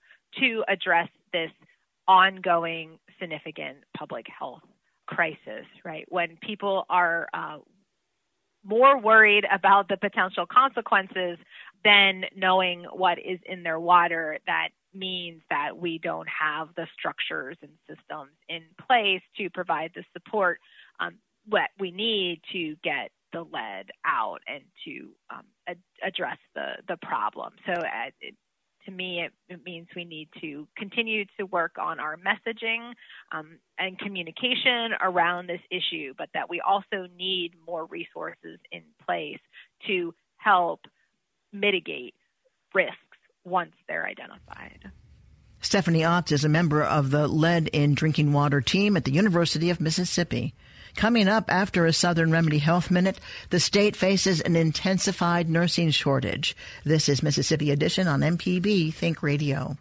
to 0.40 0.64
address 0.66 1.08
this 1.34 1.50
ongoing 2.06 2.98
significant 3.20 3.78
public 3.94 4.24
health 4.38 4.62
crisis, 5.06 5.66
right? 5.84 6.06
When 6.08 6.38
people 6.40 6.86
are 6.88 7.28
uh, 7.34 7.58
more 8.64 8.98
worried 8.98 9.44
about 9.50 9.88
the 9.88 9.96
potential 9.96 10.46
consequences 10.46 11.38
than 11.84 12.24
knowing 12.36 12.84
what 12.92 13.18
is 13.18 13.38
in 13.46 13.62
their 13.62 13.78
water, 13.80 14.38
that 14.46 14.68
means 14.94 15.42
that 15.50 15.76
we 15.76 15.98
don't 15.98 16.28
have 16.28 16.68
the 16.76 16.86
structures 16.98 17.56
and 17.62 17.72
systems 17.88 18.32
in 18.48 18.62
place 18.86 19.22
to 19.36 19.50
provide 19.50 19.92
the 19.94 20.04
support 20.12 20.60
um, 21.00 21.14
what 21.46 21.70
we 21.78 21.90
need 21.90 22.40
to 22.52 22.76
get 22.82 23.10
the 23.32 23.42
lead 23.42 23.90
out 24.04 24.38
and 24.46 24.62
to 24.84 25.10
um, 25.30 25.44
ad- 25.66 25.78
address 26.02 26.38
the, 26.54 26.72
the 26.88 26.96
problem. 26.96 27.52
So 27.66 27.72
uh, 27.72 28.10
it, 28.20 28.34
to 28.88 28.94
me, 28.94 29.20
it, 29.20 29.32
it, 29.52 29.64
means 29.64 29.86
we 29.94 30.04
need 30.04 30.28
to 30.40 30.66
continue 30.76 31.24
to 31.38 31.44
work 31.44 31.76
on 31.78 32.00
our 32.00 32.16
messaging 32.16 32.92
um, 33.32 33.58
and 33.78 33.98
communication 33.98 34.92
around 35.02 35.46
this 35.46 35.60
issue, 35.70 36.14
but 36.16 36.28
that 36.32 36.48
we 36.48 36.60
also 36.60 37.06
need 37.16 37.52
more 37.66 37.84
resources 37.84 38.58
in 38.72 38.82
place 39.04 39.40
to 39.86 40.14
help 40.38 40.80
mitigate 41.52 42.14
risks 42.74 42.96
once 43.44 43.72
they're 43.86 44.06
identified. 44.06 44.90
Stephanie 45.60 46.02
Otts 46.02 46.32
is 46.32 46.44
a 46.44 46.48
member 46.48 46.82
of 46.82 47.10
the 47.10 47.28
Lead 47.28 47.68
in 47.68 47.94
Drinking 47.94 48.32
Water 48.32 48.60
team 48.60 48.96
at 48.96 49.04
the 49.04 49.12
University 49.12 49.68
of 49.70 49.80
Mississippi. 49.80 50.54
Coming 50.98 51.28
up 51.28 51.44
after 51.48 51.86
a 51.86 51.92
Southern 51.92 52.32
Remedy 52.32 52.58
Health 52.58 52.90
Minute, 52.90 53.20
the 53.50 53.60
state 53.60 53.94
faces 53.94 54.40
an 54.40 54.56
intensified 54.56 55.48
nursing 55.48 55.92
shortage. 55.92 56.56
This 56.82 57.08
is 57.08 57.22
Mississippi 57.22 57.70
Edition 57.70 58.08
on 58.08 58.18
MPB 58.18 58.92
Think 58.92 59.22
Radio. 59.22 59.76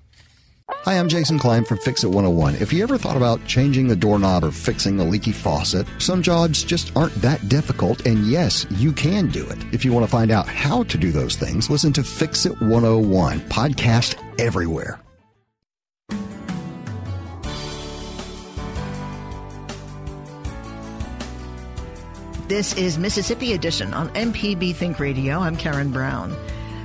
Hi, 0.69 0.99
I'm 0.99 1.09
Jason 1.09 1.39
Klein 1.39 1.65
from 1.65 1.79
Fix 1.79 2.03
It 2.03 2.09
101. 2.09 2.57
If 2.57 2.71
you 2.71 2.83
ever 2.83 2.99
thought 2.99 3.17
about 3.17 3.43
changing 3.47 3.87
the 3.87 3.95
doorknob 3.95 4.43
or 4.43 4.51
fixing 4.51 4.99
a 4.99 5.03
leaky 5.03 5.31
faucet, 5.31 5.87
some 5.97 6.21
jobs 6.21 6.63
just 6.63 6.95
aren't 6.95 7.15
that 7.15 7.49
difficult, 7.49 8.05
and 8.05 8.27
yes, 8.27 8.67
you 8.69 8.93
can 8.93 9.25
do 9.25 9.43
it. 9.49 9.57
If 9.73 9.83
you 9.83 9.93
want 9.93 10.05
to 10.05 10.11
find 10.11 10.29
out 10.29 10.47
how 10.47 10.83
to 10.83 10.99
do 10.99 11.11
those 11.11 11.35
things, 11.35 11.67
listen 11.67 11.93
to 11.93 12.03
Fix 12.03 12.45
It 12.45 12.61
101, 12.61 13.39
podcast 13.49 14.21
everywhere. 14.39 14.99
This 22.47 22.73
is 22.77 22.97
Mississippi 22.97 23.51
Edition 23.51 23.93
on 23.93 24.07
MPB 24.11 24.73
Think 24.73 25.01
Radio. 25.01 25.39
I'm 25.39 25.57
Karen 25.57 25.91
Brown. 25.91 26.33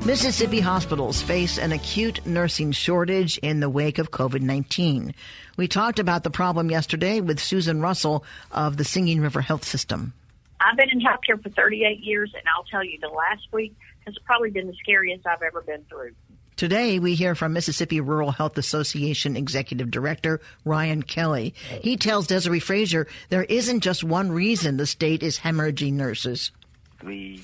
Mississippi 0.05 0.59
hospitals 0.59 1.23
face 1.23 1.57
an 1.57 1.71
acute 1.71 2.27
nursing 2.27 2.73
shortage 2.73 3.39
in 3.39 3.61
the 3.61 3.71
wake 3.71 3.99
of 3.99 4.11
COVID-19. 4.11 5.15
We 5.57 5.69
talked 5.69 6.01
about 6.01 6.25
the 6.25 6.31
problem 6.31 6.69
yesterday 6.69 7.21
with 7.21 7.39
Susan 7.39 7.81
Russell 7.81 8.25
of 8.51 8.77
the 8.77 8.83
Singing 8.83 9.21
River 9.21 9.41
Health 9.41 9.63
System. 9.63 10.13
I've 10.61 10.77
been 10.77 10.91
in 10.91 11.01
healthcare 11.01 11.41
for 11.41 11.51
38 11.51 12.01
years, 12.01 12.33
and 12.35 12.43
I'll 12.57 12.65
tell 12.65 12.83
you, 12.83 12.99
the 13.01 13.07
last 13.07 13.47
week 13.53 13.73
has 14.05 14.17
probably 14.25 14.51
been 14.51 14.67
the 14.67 14.75
scariest 14.83 15.25
I've 15.29 15.43
ever 15.43 15.61
been 15.61 15.85
through. 15.89 16.11
Today, 16.63 17.01
we 17.01 17.17
hear 17.17 17.35
from 17.35 17.55
Mississippi 17.55 18.01
Rural 18.01 18.31
Health 18.31 18.57
Association 18.57 19.37
Executive 19.37 19.91
Director 19.91 20.41
Ryan 20.65 21.03
Kelly. 21.03 21.55
He 21.81 21.97
tells 21.97 22.29
Desare 22.29 22.63
Frazier 22.63 23.09
there 23.31 23.43
isn't 23.43 23.81
just 23.81 24.05
one 24.05 24.31
reason 24.31 24.77
the 24.77 24.87
state 24.87 25.25
is 25.25 25.41
hemorrhaging 25.41 25.95
nurses. 25.95 26.53
The 27.05 27.41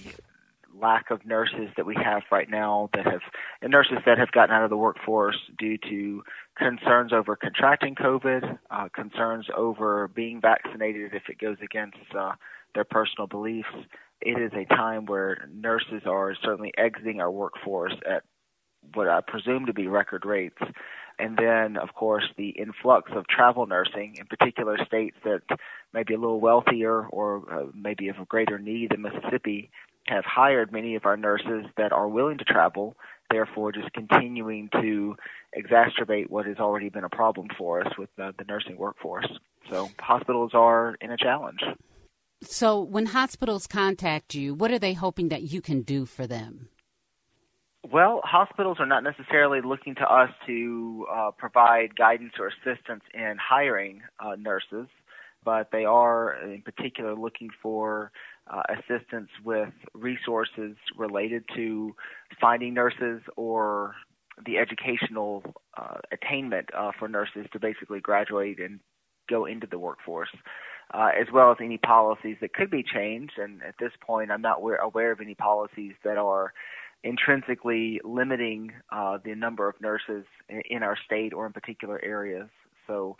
lack 0.72 1.10
of 1.10 1.26
nurses 1.26 1.68
that 1.76 1.84
we 1.84 1.96
have 1.96 2.22
right 2.30 2.48
now 2.48 2.90
that 2.94 3.06
have, 3.06 3.22
nurses 3.60 3.98
that 4.06 4.18
have 4.18 4.30
gotten 4.30 4.54
out 4.54 4.62
of 4.62 4.70
the 4.70 4.76
workforce 4.76 5.40
due 5.58 5.78
to 5.78 6.22
concerns 6.56 7.12
over 7.12 7.34
contracting 7.34 7.96
COVID, 7.96 8.56
uh, 8.70 8.88
concerns 8.94 9.48
over 9.56 10.06
being 10.06 10.40
vaccinated 10.40 11.12
if 11.12 11.24
it 11.28 11.40
goes 11.40 11.56
against 11.60 11.96
uh, 12.16 12.34
their 12.76 12.84
personal 12.84 13.26
beliefs. 13.26 13.66
It 14.20 14.40
is 14.40 14.52
a 14.52 14.64
time 14.72 15.06
where 15.06 15.48
nurses 15.52 16.02
are 16.06 16.36
certainly 16.40 16.72
exiting 16.78 17.20
our 17.20 17.32
workforce 17.32 17.94
at 18.08 18.22
what 18.94 19.08
I 19.08 19.20
presume 19.20 19.66
to 19.66 19.72
be 19.72 19.86
record 19.86 20.24
rates. 20.24 20.58
And 21.18 21.36
then, 21.36 21.76
of 21.76 21.94
course, 21.94 22.24
the 22.36 22.50
influx 22.50 23.10
of 23.14 23.26
travel 23.26 23.66
nursing, 23.66 24.16
in 24.18 24.26
particular 24.26 24.78
states 24.86 25.16
that 25.24 25.42
may 25.92 26.04
be 26.04 26.14
a 26.14 26.18
little 26.18 26.40
wealthier 26.40 27.06
or 27.08 27.42
uh, 27.52 27.66
maybe 27.74 28.08
of 28.08 28.18
a 28.18 28.24
greater 28.24 28.58
need 28.58 28.90
than 28.90 29.02
Mississippi, 29.02 29.70
have 30.06 30.24
hired 30.24 30.72
many 30.72 30.94
of 30.94 31.06
our 31.06 31.16
nurses 31.16 31.66
that 31.76 31.92
are 31.92 32.08
willing 32.08 32.38
to 32.38 32.44
travel, 32.44 32.96
therefore, 33.30 33.72
just 33.72 33.92
continuing 33.92 34.68
to 34.80 35.16
exacerbate 35.56 36.30
what 36.30 36.46
has 36.46 36.58
already 36.58 36.88
been 36.88 37.04
a 37.04 37.08
problem 37.08 37.48
for 37.58 37.84
us 37.84 37.92
with 37.98 38.08
uh, 38.18 38.32
the 38.38 38.44
nursing 38.44 38.76
workforce. 38.76 39.28
So, 39.70 39.90
hospitals 39.98 40.52
are 40.54 40.96
in 41.00 41.10
a 41.10 41.16
challenge. 41.16 41.60
So, 42.42 42.80
when 42.80 43.06
hospitals 43.06 43.66
contact 43.66 44.34
you, 44.34 44.54
what 44.54 44.70
are 44.70 44.78
they 44.78 44.94
hoping 44.94 45.28
that 45.28 45.42
you 45.42 45.60
can 45.60 45.82
do 45.82 46.06
for 46.06 46.26
them? 46.26 46.68
Well, 47.84 48.20
hospitals 48.24 48.78
are 48.80 48.86
not 48.86 49.04
necessarily 49.04 49.60
looking 49.64 49.94
to 49.96 50.02
us 50.02 50.30
to 50.46 51.06
uh, 51.12 51.30
provide 51.36 51.94
guidance 51.96 52.32
or 52.38 52.48
assistance 52.48 53.02
in 53.14 53.36
hiring 53.40 54.02
uh, 54.18 54.34
nurses, 54.36 54.88
but 55.44 55.70
they 55.70 55.84
are 55.84 56.34
in 56.42 56.62
particular 56.62 57.14
looking 57.14 57.50
for 57.62 58.10
uh, 58.52 58.62
assistance 58.68 59.28
with 59.44 59.72
resources 59.94 60.76
related 60.96 61.44
to 61.54 61.94
finding 62.40 62.74
nurses 62.74 63.22
or 63.36 63.94
the 64.44 64.58
educational 64.58 65.42
uh, 65.76 65.98
attainment 66.10 66.68
uh, 66.76 66.90
for 66.98 67.08
nurses 67.08 67.46
to 67.52 67.60
basically 67.60 68.00
graduate 68.00 68.58
and 68.58 68.80
go 69.30 69.44
into 69.44 69.66
the 69.66 69.78
workforce. 69.78 70.30
Uh, 70.94 71.10
as 71.20 71.26
well 71.30 71.50
as 71.50 71.58
any 71.62 71.76
policies 71.76 72.38
that 72.40 72.54
could 72.54 72.70
be 72.70 72.82
changed. 72.82 73.34
And 73.36 73.62
at 73.62 73.74
this 73.78 73.92
point, 74.00 74.30
I'm 74.30 74.40
not 74.40 74.56
aware, 74.56 74.76
aware 74.76 75.12
of 75.12 75.20
any 75.20 75.34
policies 75.34 75.92
that 76.02 76.16
are 76.16 76.54
intrinsically 77.04 78.00
limiting 78.04 78.72
uh, 78.90 79.18
the 79.24 79.34
number 79.34 79.68
of 79.68 79.80
nurses 79.80 80.24
in 80.48 80.82
our 80.82 80.96
state 81.04 81.32
or 81.32 81.46
in 81.46 81.52
particular 81.52 82.00
areas. 82.02 82.48
So 82.86 83.16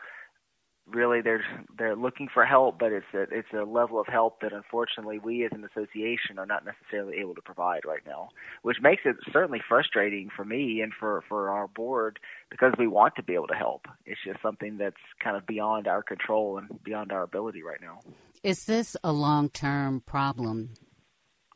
really 0.90 1.20
they're 1.20 1.44
they're 1.76 1.96
looking 1.96 2.28
for 2.32 2.44
help, 2.44 2.78
but 2.78 2.92
it's 2.92 3.06
a 3.14 3.22
it's 3.22 3.48
a 3.52 3.64
level 3.64 4.00
of 4.00 4.06
help 4.06 4.40
that 4.40 4.52
unfortunately 4.52 5.18
we 5.18 5.44
as 5.44 5.52
an 5.52 5.64
association 5.64 6.38
are 6.38 6.46
not 6.46 6.64
necessarily 6.64 7.18
able 7.18 7.34
to 7.34 7.42
provide 7.42 7.80
right 7.86 8.02
now, 8.06 8.28
which 8.62 8.78
makes 8.80 9.02
it 9.04 9.16
certainly 9.32 9.60
frustrating 9.68 10.28
for 10.34 10.44
me 10.44 10.80
and 10.80 10.92
for 10.98 11.22
for 11.28 11.50
our 11.50 11.68
board 11.68 12.18
because 12.50 12.72
we 12.78 12.86
want 12.86 13.14
to 13.16 13.22
be 13.22 13.34
able 13.34 13.48
to 13.48 13.54
help. 13.54 13.86
It's 14.06 14.20
just 14.24 14.40
something 14.42 14.78
that's 14.78 14.96
kind 15.22 15.36
of 15.36 15.46
beyond 15.46 15.86
our 15.86 16.02
control 16.02 16.58
and 16.58 16.82
beyond 16.82 17.12
our 17.12 17.22
ability 17.22 17.62
right 17.62 17.80
now. 17.80 18.00
Is 18.42 18.64
this 18.64 18.96
a 19.04 19.12
long 19.12 19.50
term 19.50 20.00
problem? 20.00 20.70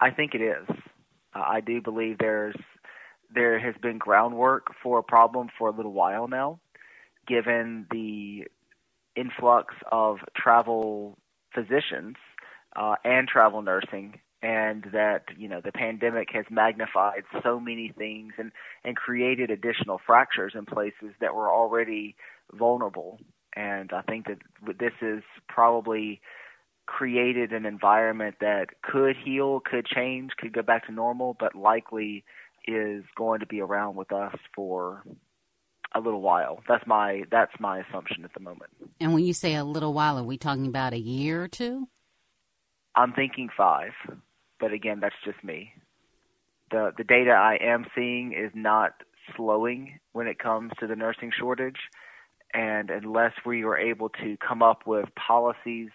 I 0.00 0.10
think 0.10 0.34
it 0.34 0.40
is. 0.40 0.66
I 1.34 1.60
do 1.60 1.80
believe 1.80 2.18
there's 2.18 2.56
there 3.34 3.58
has 3.58 3.74
been 3.80 3.98
groundwork 3.98 4.74
for 4.82 4.98
a 4.98 5.02
problem 5.02 5.48
for 5.58 5.68
a 5.68 5.72
little 5.72 5.92
while 5.92 6.28
now, 6.28 6.60
given 7.26 7.86
the 7.90 8.46
influx 9.16 9.74
of 9.90 10.18
travel 10.36 11.18
physicians 11.54 12.16
uh, 12.76 12.96
and 13.04 13.28
travel 13.28 13.62
nursing, 13.62 14.20
and 14.42 14.86
that 14.92 15.24
you 15.36 15.48
know 15.48 15.60
the 15.64 15.72
pandemic 15.72 16.28
has 16.32 16.44
magnified 16.50 17.22
so 17.42 17.58
many 17.60 17.92
things 17.96 18.32
and 18.38 18.52
and 18.84 18.96
created 18.96 19.50
additional 19.50 20.00
fractures 20.04 20.52
in 20.54 20.66
places 20.66 21.14
that 21.20 21.34
were 21.34 21.50
already 21.50 22.16
vulnerable. 22.52 23.18
And 23.54 23.92
I 23.92 24.00
think 24.02 24.26
that 24.26 24.38
this 24.78 24.94
is 25.02 25.22
probably 25.48 26.20
created 26.92 27.52
an 27.52 27.64
environment 27.64 28.36
that 28.40 28.66
could 28.82 29.16
heal, 29.16 29.60
could 29.60 29.86
change, 29.86 30.32
could 30.36 30.52
go 30.52 30.60
back 30.60 30.86
to 30.86 30.92
normal, 30.92 31.34
but 31.40 31.54
likely 31.54 32.22
is 32.68 33.02
going 33.16 33.40
to 33.40 33.46
be 33.46 33.62
around 33.62 33.96
with 33.96 34.12
us 34.12 34.36
for 34.54 35.02
a 35.94 36.00
little 36.00 36.20
while. 36.20 36.62
That's 36.68 36.86
my 36.86 37.22
that's 37.30 37.52
my 37.58 37.80
assumption 37.80 38.24
at 38.24 38.34
the 38.34 38.40
moment. 38.40 38.70
And 39.00 39.14
when 39.14 39.24
you 39.24 39.32
say 39.32 39.54
a 39.54 39.64
little 39.64 39.94
while, 39.94 40.18
are 40.18 40.22
we 40.22 40.36
talking 40.36 40.66
about 40.66 40.92
a 40.92 40.98
year 40.98 41.42
or 41.42 41.48
two? 41.48 41.88
I'm 42.94 43.14
thinking 43.14 43.48
5, 43.56 43.92
but 44.60 44.72
again, 44.72 45.00
that's 45.00 45.14
just 45.24 45.42
me. 45.42 45.72
The 46.70 46.92
the 46.96 47.04
data 47.04 47.30
I 47.30 47.56
am 47.62 47.86
seeing 47.94 48.32
is 48.32 48.50
not 48.54 48.92
slowing 49.34 49.98
when 50.12 50.26
it 50.26 50.38
comes 50.38 50.72
to 50.80 50.86
the 50.86 50.96
nursing 50.96 51.32
shortage 51.36 51.78
and 52.54 52.90
unless 52.90 53.32
we 53.46 53.64
are 53.64 53.78
able 53.78 54.10
to 54.10 54.36
come 54.46 54.62
up 54.62 54.86
with 54.86 55.08
policies 55.14 55.88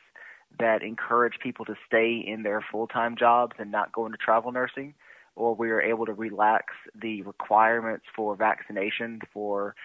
that 0.60 0.82
encourage 0.82 1.40
people 1.42 1.66
to 1.66 1.76
stay 1.86 2.24
in 2.26 2.44
their 2.44 2.64
full-time 2.72 3.16
jobs 3.18 3.54
and 3.60 3.72
not 3.72 3.92
go 3.92 4.06
into 4.06 4.18
travel 4.18 4.52
nursing, 4.52 4.94
or 5.36 5.56
we 5.56 5.70
are 5.70 5.82
able 5.82 6.06
to 6.06 6.14
relax 6.14 6.74
the 7.00 7.22
requirements 7.24 8.06
for 8.16 8.36
vaccination 8.36 9.22
for 9.34 9.76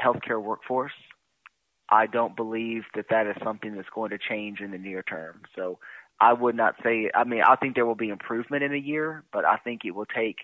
healthcare 0.00 0.42
workforce, 0.42 0.92
I 1.90 2.06
don't 2.06 2.34
believe 2.34 2.84
that 2.94 3.06
that 3.10 3.26
is 3.26 3.36
something 3.44 3.74
that's 3.74 3.88
going 3.94 4.10
to 4.10 4.18
change 4.18 4.60
in 4.60 4.70
the 4.70 4.78
near 4.78 5.02
term. 5.02 5.42
So 5.54 5.78
I 6.20 6.32
would 6.32 6.54
not 6.54 6.76
say. 6.82 7.10
I 7.14 7.24
mean, 7.24 7.42
I 7.42 7.56
think 7.56 7.74
there 7.74 7.84
will 7.84 7.94
be 7.94 8.08
improvement 8.08 8.62
in 8.62 8.72
a 8.72 8.78
year, 8.78 9.24
but 9.32 9.44
I 9.44 9.56
think 9.56 9.84
it 9.84 9.90
will 9.90 10.06
take 10.06 10.38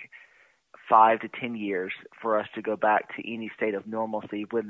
five 0.88 1.20
to 1.20 1.28
ten 1.28 1.54
years 1.56 1.92
for 2.20 2.38
us 2.38 2.46
to 2.54 2.62
go 2.62 2.76
back 2.76 3.14
to 3.16 3.32
any 3.32 3.50
state 3.56 3.74
of 3.74 3.86
normalcy 3.86 4.44
with 4.50 4.66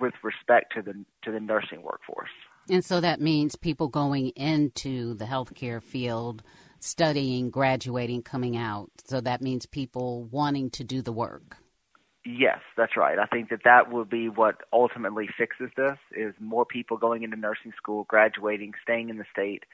with 0.00 0.14
respect 0.22 0.74
to 0.74 0.82
the 0.82 1.04
to 1.22 1.30
the 1.30 1.40
nursing 1.40 1.82
workforce. 1.82 2.30
And 2.70 2.84
so 2.84 3.00
that 3.00 3.20
means 3.20 3.56
people 3.56 3.88
going 3.88 4.28
into 4.30 5.14
the 5.14 5.26
healthcare 5.26 5.82
field, 5.82 6.42
studying, 6.80 7.50
graduating, 7.50 8.22
coming 8.22 8.56
out. 8.56 8.90
So 9.04 9.20
that 9.20 9.42
means 9.42 9.66
people 9.66 10.24
wanting 10.24 10.70
to 10.70 10.84
do 10.84 11.02
the 11.02 11.12
work. 11.12 11.58
Yes, 12.26 12.60
that's 12.74 12.96
right. 12.96 13.18
I 13.18 13.26
think 13.26 13.50
that 13.50 13.60
that 13.64 13.92
will 13.92 14.06
be 14.06 14.30
what 14.30 14.62
ultimately 14.72 15.28
fixes 15.36 15.70
this 15.76 15.98
is 16.16 16.34
more 16.40 16.64
people 16.64 16.96
going 16.96 17.22
into 17.22 17.36
nursing 17.36 17.72
school, 17.76 18.06
graduating, 18.08 18.72
staying 18.82 19.10
in 19.10 19.18
the 19.18 19.26
state 19.30 19.64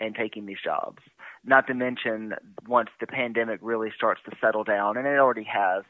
and 0.00 0.14
taking 0.16 0.46
these 0.46 0.58
jobs. 0.64 0.98
Not 1.44 1.68
to 1.68 1.74
mention 1.74 2.34
once 2.66 2.88
the 2.98 3.06
pandemic 3.06 3.60
really 3.62 3.92
starts 3.94 4.20
to 4.28 4.36
settle 4.40 4.64
down 4.64 4.96
and 4.96 5.06
it 5.06 5.18
already 5.18 5.44
has, 5.44 5.84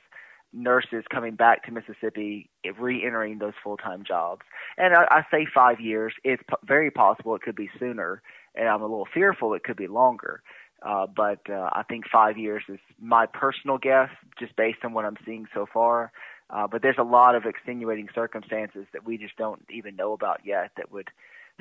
nurses 0.53 1.05
coming 1.11 1.35
back 1.35 1.65
to 1.65 1.73
Mississippi, 1.73 2.51
re-entering 2.79 3.39
those 3.39 3.53
full-time 3.63 4.05
jobs. 4.07 4.43
And 4.77 4.95
I, 4.95 5.07
I 5.11 5.23
say 5.31 5.47
five 5.53 5.81
years. 5.81 6.13
It's 6.25 6.43
p- 6.49 6.57
very 6.65 6.91
possible 6.91 7.35
it 7.35 7.43
could 7.43 7.57
be 7.57 7.71
sooner, 7.79 8.23
and 8.55 8.69
I'm 8.69 8.83
a 8.83 8.87
little 8.87 9.09
fearful 9.13 9.55
it 9.55 9.65
could 9.65 9.77
be 9.77 9.87
longer. 9.87 10.43
Uh, 10.83 11.07
but 11.07 11.41
uh, 11.51 11.71
I 11.73 11.83
think 11.89 12.05
five 12.11 12.39
years 12.39 12.63
is 12.69 12.79
my 13.01 13.27
personal 13.27 13.79
guess, 13.79 14.09
just 14.39 14.57
based 14.57 14.79
on 14.85 14.93
what 14.93 15.05
I'm 15.05 15.17
seeing 15.25 15.47
so 15.55 15.67
far. 15.73 16.11
Uh, 16.49 16.67
but 16.67 16.83
there's 16.83 16.99
a 16.99 17.05
lot 17.05 17.35
of 17.35 17.45
extenuating 17.45 18.09
circumstances 18.15 18.87
that 18.93 19.05
we 19.05 19.19
just 19.19 19.37
don't 19.37 19.63
even 19.71 19.95
know 19.95 20.13
about 20.13 20.41
yet 20.45 20.73
that 20.77 20.91
would 20.91 21.09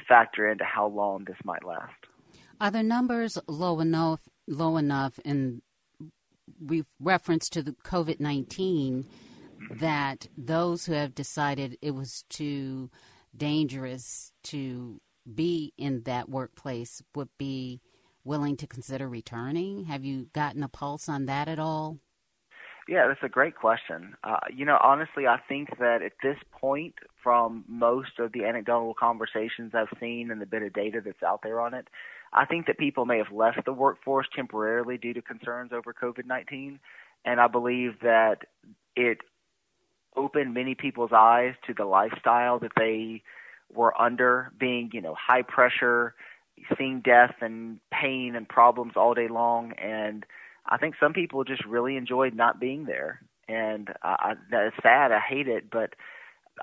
factor 0.08 0.50
into 0.50 0.64
how 0.64 0.88
long 0.88 1.26
this 1.26 1.38
might 1.44 1.64
last. 1.64 1.94
Are 2.62 2.72
the 2.72 2.84
numbers 2.84 3.38
low 3.48 3.80
enough, 3.80 4.22
low 4.48 4.78
enough 4.78 5.20
in 5.24 5.62
we 6.64 6.84
reference 7.00 7.50
to 7.50 7.62
the 7.62 7.74
COVID 7.84 8.20
nineteen 8.20 9.06
that 9.72 10.28
those 10.38 10.86
who 10.86 10.94
have 10.94 11.16
decided 11.16 11.78
it 11.82 11.92
was 11.92 12.24
too 12.30 12.90
dangerous 13.36 14.32
to 14.44 15.02
be 15.36 15.74
in 15.78 16.04
that 16.04 16.30
workplace 16.30 17.02
would 17.16 17.30
be 17.38 17.82
willing 18.24 18.58
to 18.58 18.68
consider 18.68 19.08
returning? 19.08 19.86
Have 19.86 20.04
you 20.04 20.28
gotten 20.34 20.64
a 20.64 20.70
pulse 20.70 21.10
on 21.10 21.26
that 21.26 21.48
at 21.48 21.60
all? 21.60 22.00
Yeah, 22.88 23.08
that's 23.08 23.24
a 23.24 23.30
great 23.30 23.56
question. 23.56 24.16
Uh, 24.24 24.40
you 24.52 24.66
know, 24.66 24.78
honestly, 24.82 25.28
I 25.28 25.38
think 25.48 25.78
that 25.78 26.02
at 26.02 26.14
this 26.24 26.38
point, 26.52 26.96
from 27.22 27.64
most 27.68 28.18
of 28.18 28.32
the 28.32 28.46
anecdotal 28.46 28.96
conversations 28.96 29.74
I've 29.76 29.96
seen 30.00 30.32
and 30.32 30.42
the 30.42 30.48
bit 30.48 30.64
of 30.64 30.74
data 30.74 31.00
that's 31.04 31.22
out 31.22 31.42
there 31.44 31.62
on 31.62 31.76
it, 31.76 31.88
I 32.34 32.46
think 32.46 32.68
that 32.68 32.78
people 32.78 33.06
may 33.06 33.18
have 33.18 33.32
left 33.32 33.66
the 33.66 33.74
workforce 33.74 34.28
temporarily 34.36 34.98
due 34.98 35.14
to 35.14 35.22
concerns 35.22 35.72
over 35.74 35.94
COVID 35.94 36.26
19. 36.26 36.80
And 37.26 37.42
I 37.42 37.48
believe 37.48 38.00
that 38.02 38.44
it 38.96 39.20
opened 40.16 40.54
many 40.54 40.76
people's 40.76 41.12
eyes 41.14 41.54
to 41.68 41.74
the 41.74 41.86
lifestyle 41.86 42.60
that 42.60 42.72
they 42.78 43.24
were 43.74 44.00
under, 44.00 44.52
being, 44.60 44.90
you 44.94 45.02
know, 45.02 45.16
high 45.16 45.42
pressure, 45.42 46.16
seeing 46.78 47.02
death 47.02 47.36
and 47.42 47.80
pain 47.92 48.36
and 48.36 48.48
problems 48.48 48.94
all 48.96 49.14
day 49.14 49.28
long. 49.28 49.74
And 49.74 50.26
I 50.68 50.78
think 50.78 50.96
some 51.00 51.14
people 51.14 51.44
just 51.44 51.66
really 51.66 51.96
enjoyed 51.96 52.34
not 52.34 52.60
being 52.60 52.86
there, 52.86 53.22
and 53.48 53.90
I, 54.04 54.16
I, 54.20 54.34
that 54.52 54.68
is 54.68 54.74
sad. 54.82 55.12
I 55.12 55.20
hate 55.20 55.48
it, 55.48 55.70
but 55.72 55.96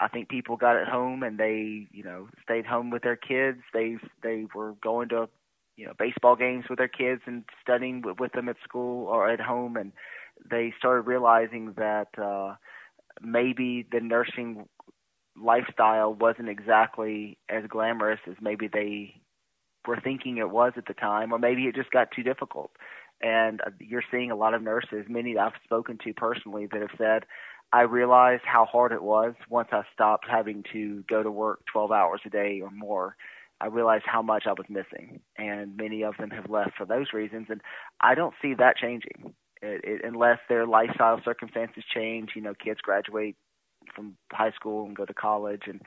I 0.00 0.09
think 0.09 0.29
people 0.29 0.57
got 0.57 0.76
at 0.76 0.88
home 0.88 1.22
and 1.22 1.38
they, 1.38 1.88
you 1.92 2.05
know, 2.05 2.29
stayed 2.42 2.66
home 2.66 2.90
with 2.90 3.02
their 3.02 3.16
kids. 3.16 3.59
They 3.72 3.96
they 4.22 4.46
were 4.55 4.74
going 4.83 5.09
to, 5.11 5.29
you 5.77 5.87
know, 5.87 5.93
baseball 5.99 6.37
games 6.37 6.65
with 6.69 6.79
their 6.79 6.89
kids 6.89 7.23
and 7.27 7.45
studying 7.61 8.03
with, 8.03 8.19
with 8.19 8.33
them 8.33 8.49
at 8.49 8.57
school 8.65 9.07
or 9.07 9.29
at 9.29 9.41
home, 9.41 9.77
and 9.77 9.93
they 10.51 10.73
started 10.79 11.03
realizing 11.03 11.75
that 11.77 12.09
uh, 12.19 12.55
maybe 13.21 13.87
the 13.91 14.01
nursing 14.01 14.67
lifestyle 15.41 16.15
wasn't 16.15 16.49
exactly 16.49 17.39
as 17.49 17.65
glamorous 17.69 18.21
as 18.27 18.37
maybe 18.41 18.69
they 18.73 19.21
were 19.87 20.01
thinking 20.01 20.39
it 20.39 20.51
was 20.51 20.73
at 20.77 20.87
the 20.87 20.95
time, 20.95 21.33
or 21.33 21.39
maybe 21.39 21.65
it 21.65 21.75
just 21.75 21.91
got 21.91 22.11
too 22.11 22.23
difficult. 22.23 22.71
And 23.23 23.61
uh, 23.61 23.71
you're 23.79 24.03
seeing 24.11 24.31
a 24.31 24.37
lot 24.37 24.55
of 24.55 24.62
nurses, 24.62 25.07
many 25.09 25.35
that 25.35 25.41
I've 25.41 25.62
spoken 25.65 25.99
to 26.05 26.12
personally, 26.12 26.67
that 26.73 26.81
have 26.81 26.91
said, 26.99 27.25
I 27.73 27.83
realized 27.83 28.43
how 28.45 28.65
hard 28.65 28.93
it 28.93 29.03
was 29.03 29.35
once 29.49 29.69
I 29.73 29.83
stopped 29.93 30.27
having 30.31 30.65
to 30.73 31.05
go 31.09 31.23
to 31.23 31.31
work 31.31 31.61
12 31.73 31.91
hours 31.93 32.21
a 32.25 32.31
day 32.31 32.61
or 32.62 32.71
more. 32.71 33.17
I 33.61 33.66
realized 33.66 34.05
how 34.07 34.23
much 34.23 34.45
I 34.47 34.53
was 34.53 34.66
missing, 34.69 35.21
and 35.38 35.77
many 35.77 36.03
of 36.03 36.16
them 36.19 36.31
have 36.31 36.51
left 36.51 36.77
for 36.77 36.85
those 36.85 37.12
reasons. 37.12 37.47
And 37.49 37.61
I 38.01 38.14
don't 38.14 38.35
see 38.42 38.55
that 38.55 38.77
changing 38.77 39.35
it, 39.62 39.81
it, 39.85 40.01
unless 40.05 40.38
their 40.49 40.66
lifestyle 40.66 41.21
circumstances 41.25 41.85
change. 41.92 42.31
You 42.35 42.42
know, 42.42 42.55
kids 42.55 42.81
graduate 42.83 43.37
from 43.95 44.16
high 44.33 44.53
school 44.53 44.85
and 44.87 44.97
go 44.97 45.05
to 45.05 45.14
college, 45.14 45.62
and 45.66 45.81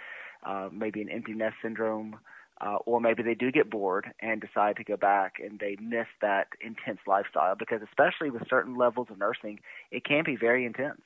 uh, 0.46 0.70
maybe 0.72 1.02
an 1.02 1.10
empty 1.10 1.34
nest 1.34 1.56
syndrome 1.62 2.18
uh, 2.62 2.78
or 2.86 3.00
maybe 3.00 3.24
they 3.24 3.34
do 3.34 3.52
get 3.52 3.70
bored 3.70 4.12
and 4.22 4.42
decide 4.42 4.76
to 4.76 4.84
go 4.84 4.98
back 4.98 5.36
and 5.44 5.60
they 5.60 5.78
miss 5.82 6.08
that 6.22 6.48
intense 6.62 7.00
lifestyle 7.08 7.56
because 7.56 7.82
especially 7.82 8.30
with 8.30 8.44
certain 8.50 8.78
levels 8.78 9.08
of 9.10 9.18
nursing 9.18 9.60
it 9.92 10.04
can 10.04 10.24
be 10.26 10.36
very 10.36 10.66
intense 10.66 11.02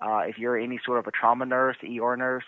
uh, 0.00 0.20
if 0.26 0.38
you're 0.38 0.58
any 0.58 0.78
sort 0.84 0.98
of 0.98 1.06
a 1.06 1.10
trauma 1.10 1.46
nurse 1.46 1.76
er 1.82 2.16
nurse 2.16 2.44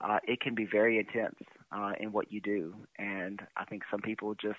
uh, 0.00 0.18
it 0.24 0.40
can 0.40 0.54
be 0.54 0.66
very 0.70 0.98
intense 0.98 1.36
uh, 1.74 1.92
in 1.98 2.12
what 2.12 2.32
you 2.32 2.40
do 2.40 2.74
and 2.98 3.40
i 3.56 3.64
think 3.64 3.82
some 3.90 4.00
people 4.00 4.34
just 4.34 4.58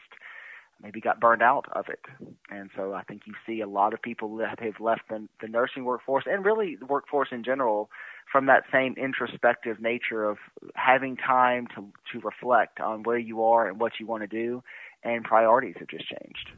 maybe 0.83 0.99
got 0.99 1.19
burned 1.21 1.41
out 1.41 1.65
of 1.71 1.85
it 1.89 2.01
and 2.49 2.69
so 2.75 2.93
i 2.93 3.03
think 3.03 3.21
you 3.25 3.33
see 3.45 3.61
a 3.61 3.67
lot 3.67 3.93
of 3.93 4.01
people 4.01 4.35
that 4.37 4.59
have 4.59 4.79
left 4.79 5.01
the, 5.09 5.27
the 5.41 5.47
nursing 5.47 5.85
workforce 5.85 6.25
and 6.27 6.45
really 6.45 6.75
the 6.75 6.85
workforce 6.85 7.29
in 7.31 7.43
general 7.43 7.89
from 8.31 8.47
that 8.47 8.63
same 8.71 8.95
introspective 8.97 9.79
nature 9.79 10.25
of 10.25 10.37
having 10.75 11.15
time 11.15 11.67
to 11.75 11.87
to 12.11 12.19
reflect 12.19 12.79
on 12.79 13.03
where 13.03 13.17
you 13.17 13.43
are 13.43 13.67
and 13.67 13.79
what 13.79 13.93
you 13.99 14.05
want 14.05 14.23
to 14.23 14.27
do, 14.27 14.63
and 15.03 15.23
priorities 15.23 15.75
have 15.79 15.87
just 15.87 16.05
changed. 16.07 16.51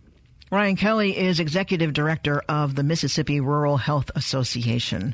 Ryan 0.52 0.76
Kelly 0.76 1.18
is 1.18 1.40
executive 1.40 1.94
director 1.94 2.42
of 2.48 2.74
the 2.76 2.84
Mississippi 2.84 3.42
Rural 3.42 3.78
Health 3.78 4.12
Association. 4.16 5.14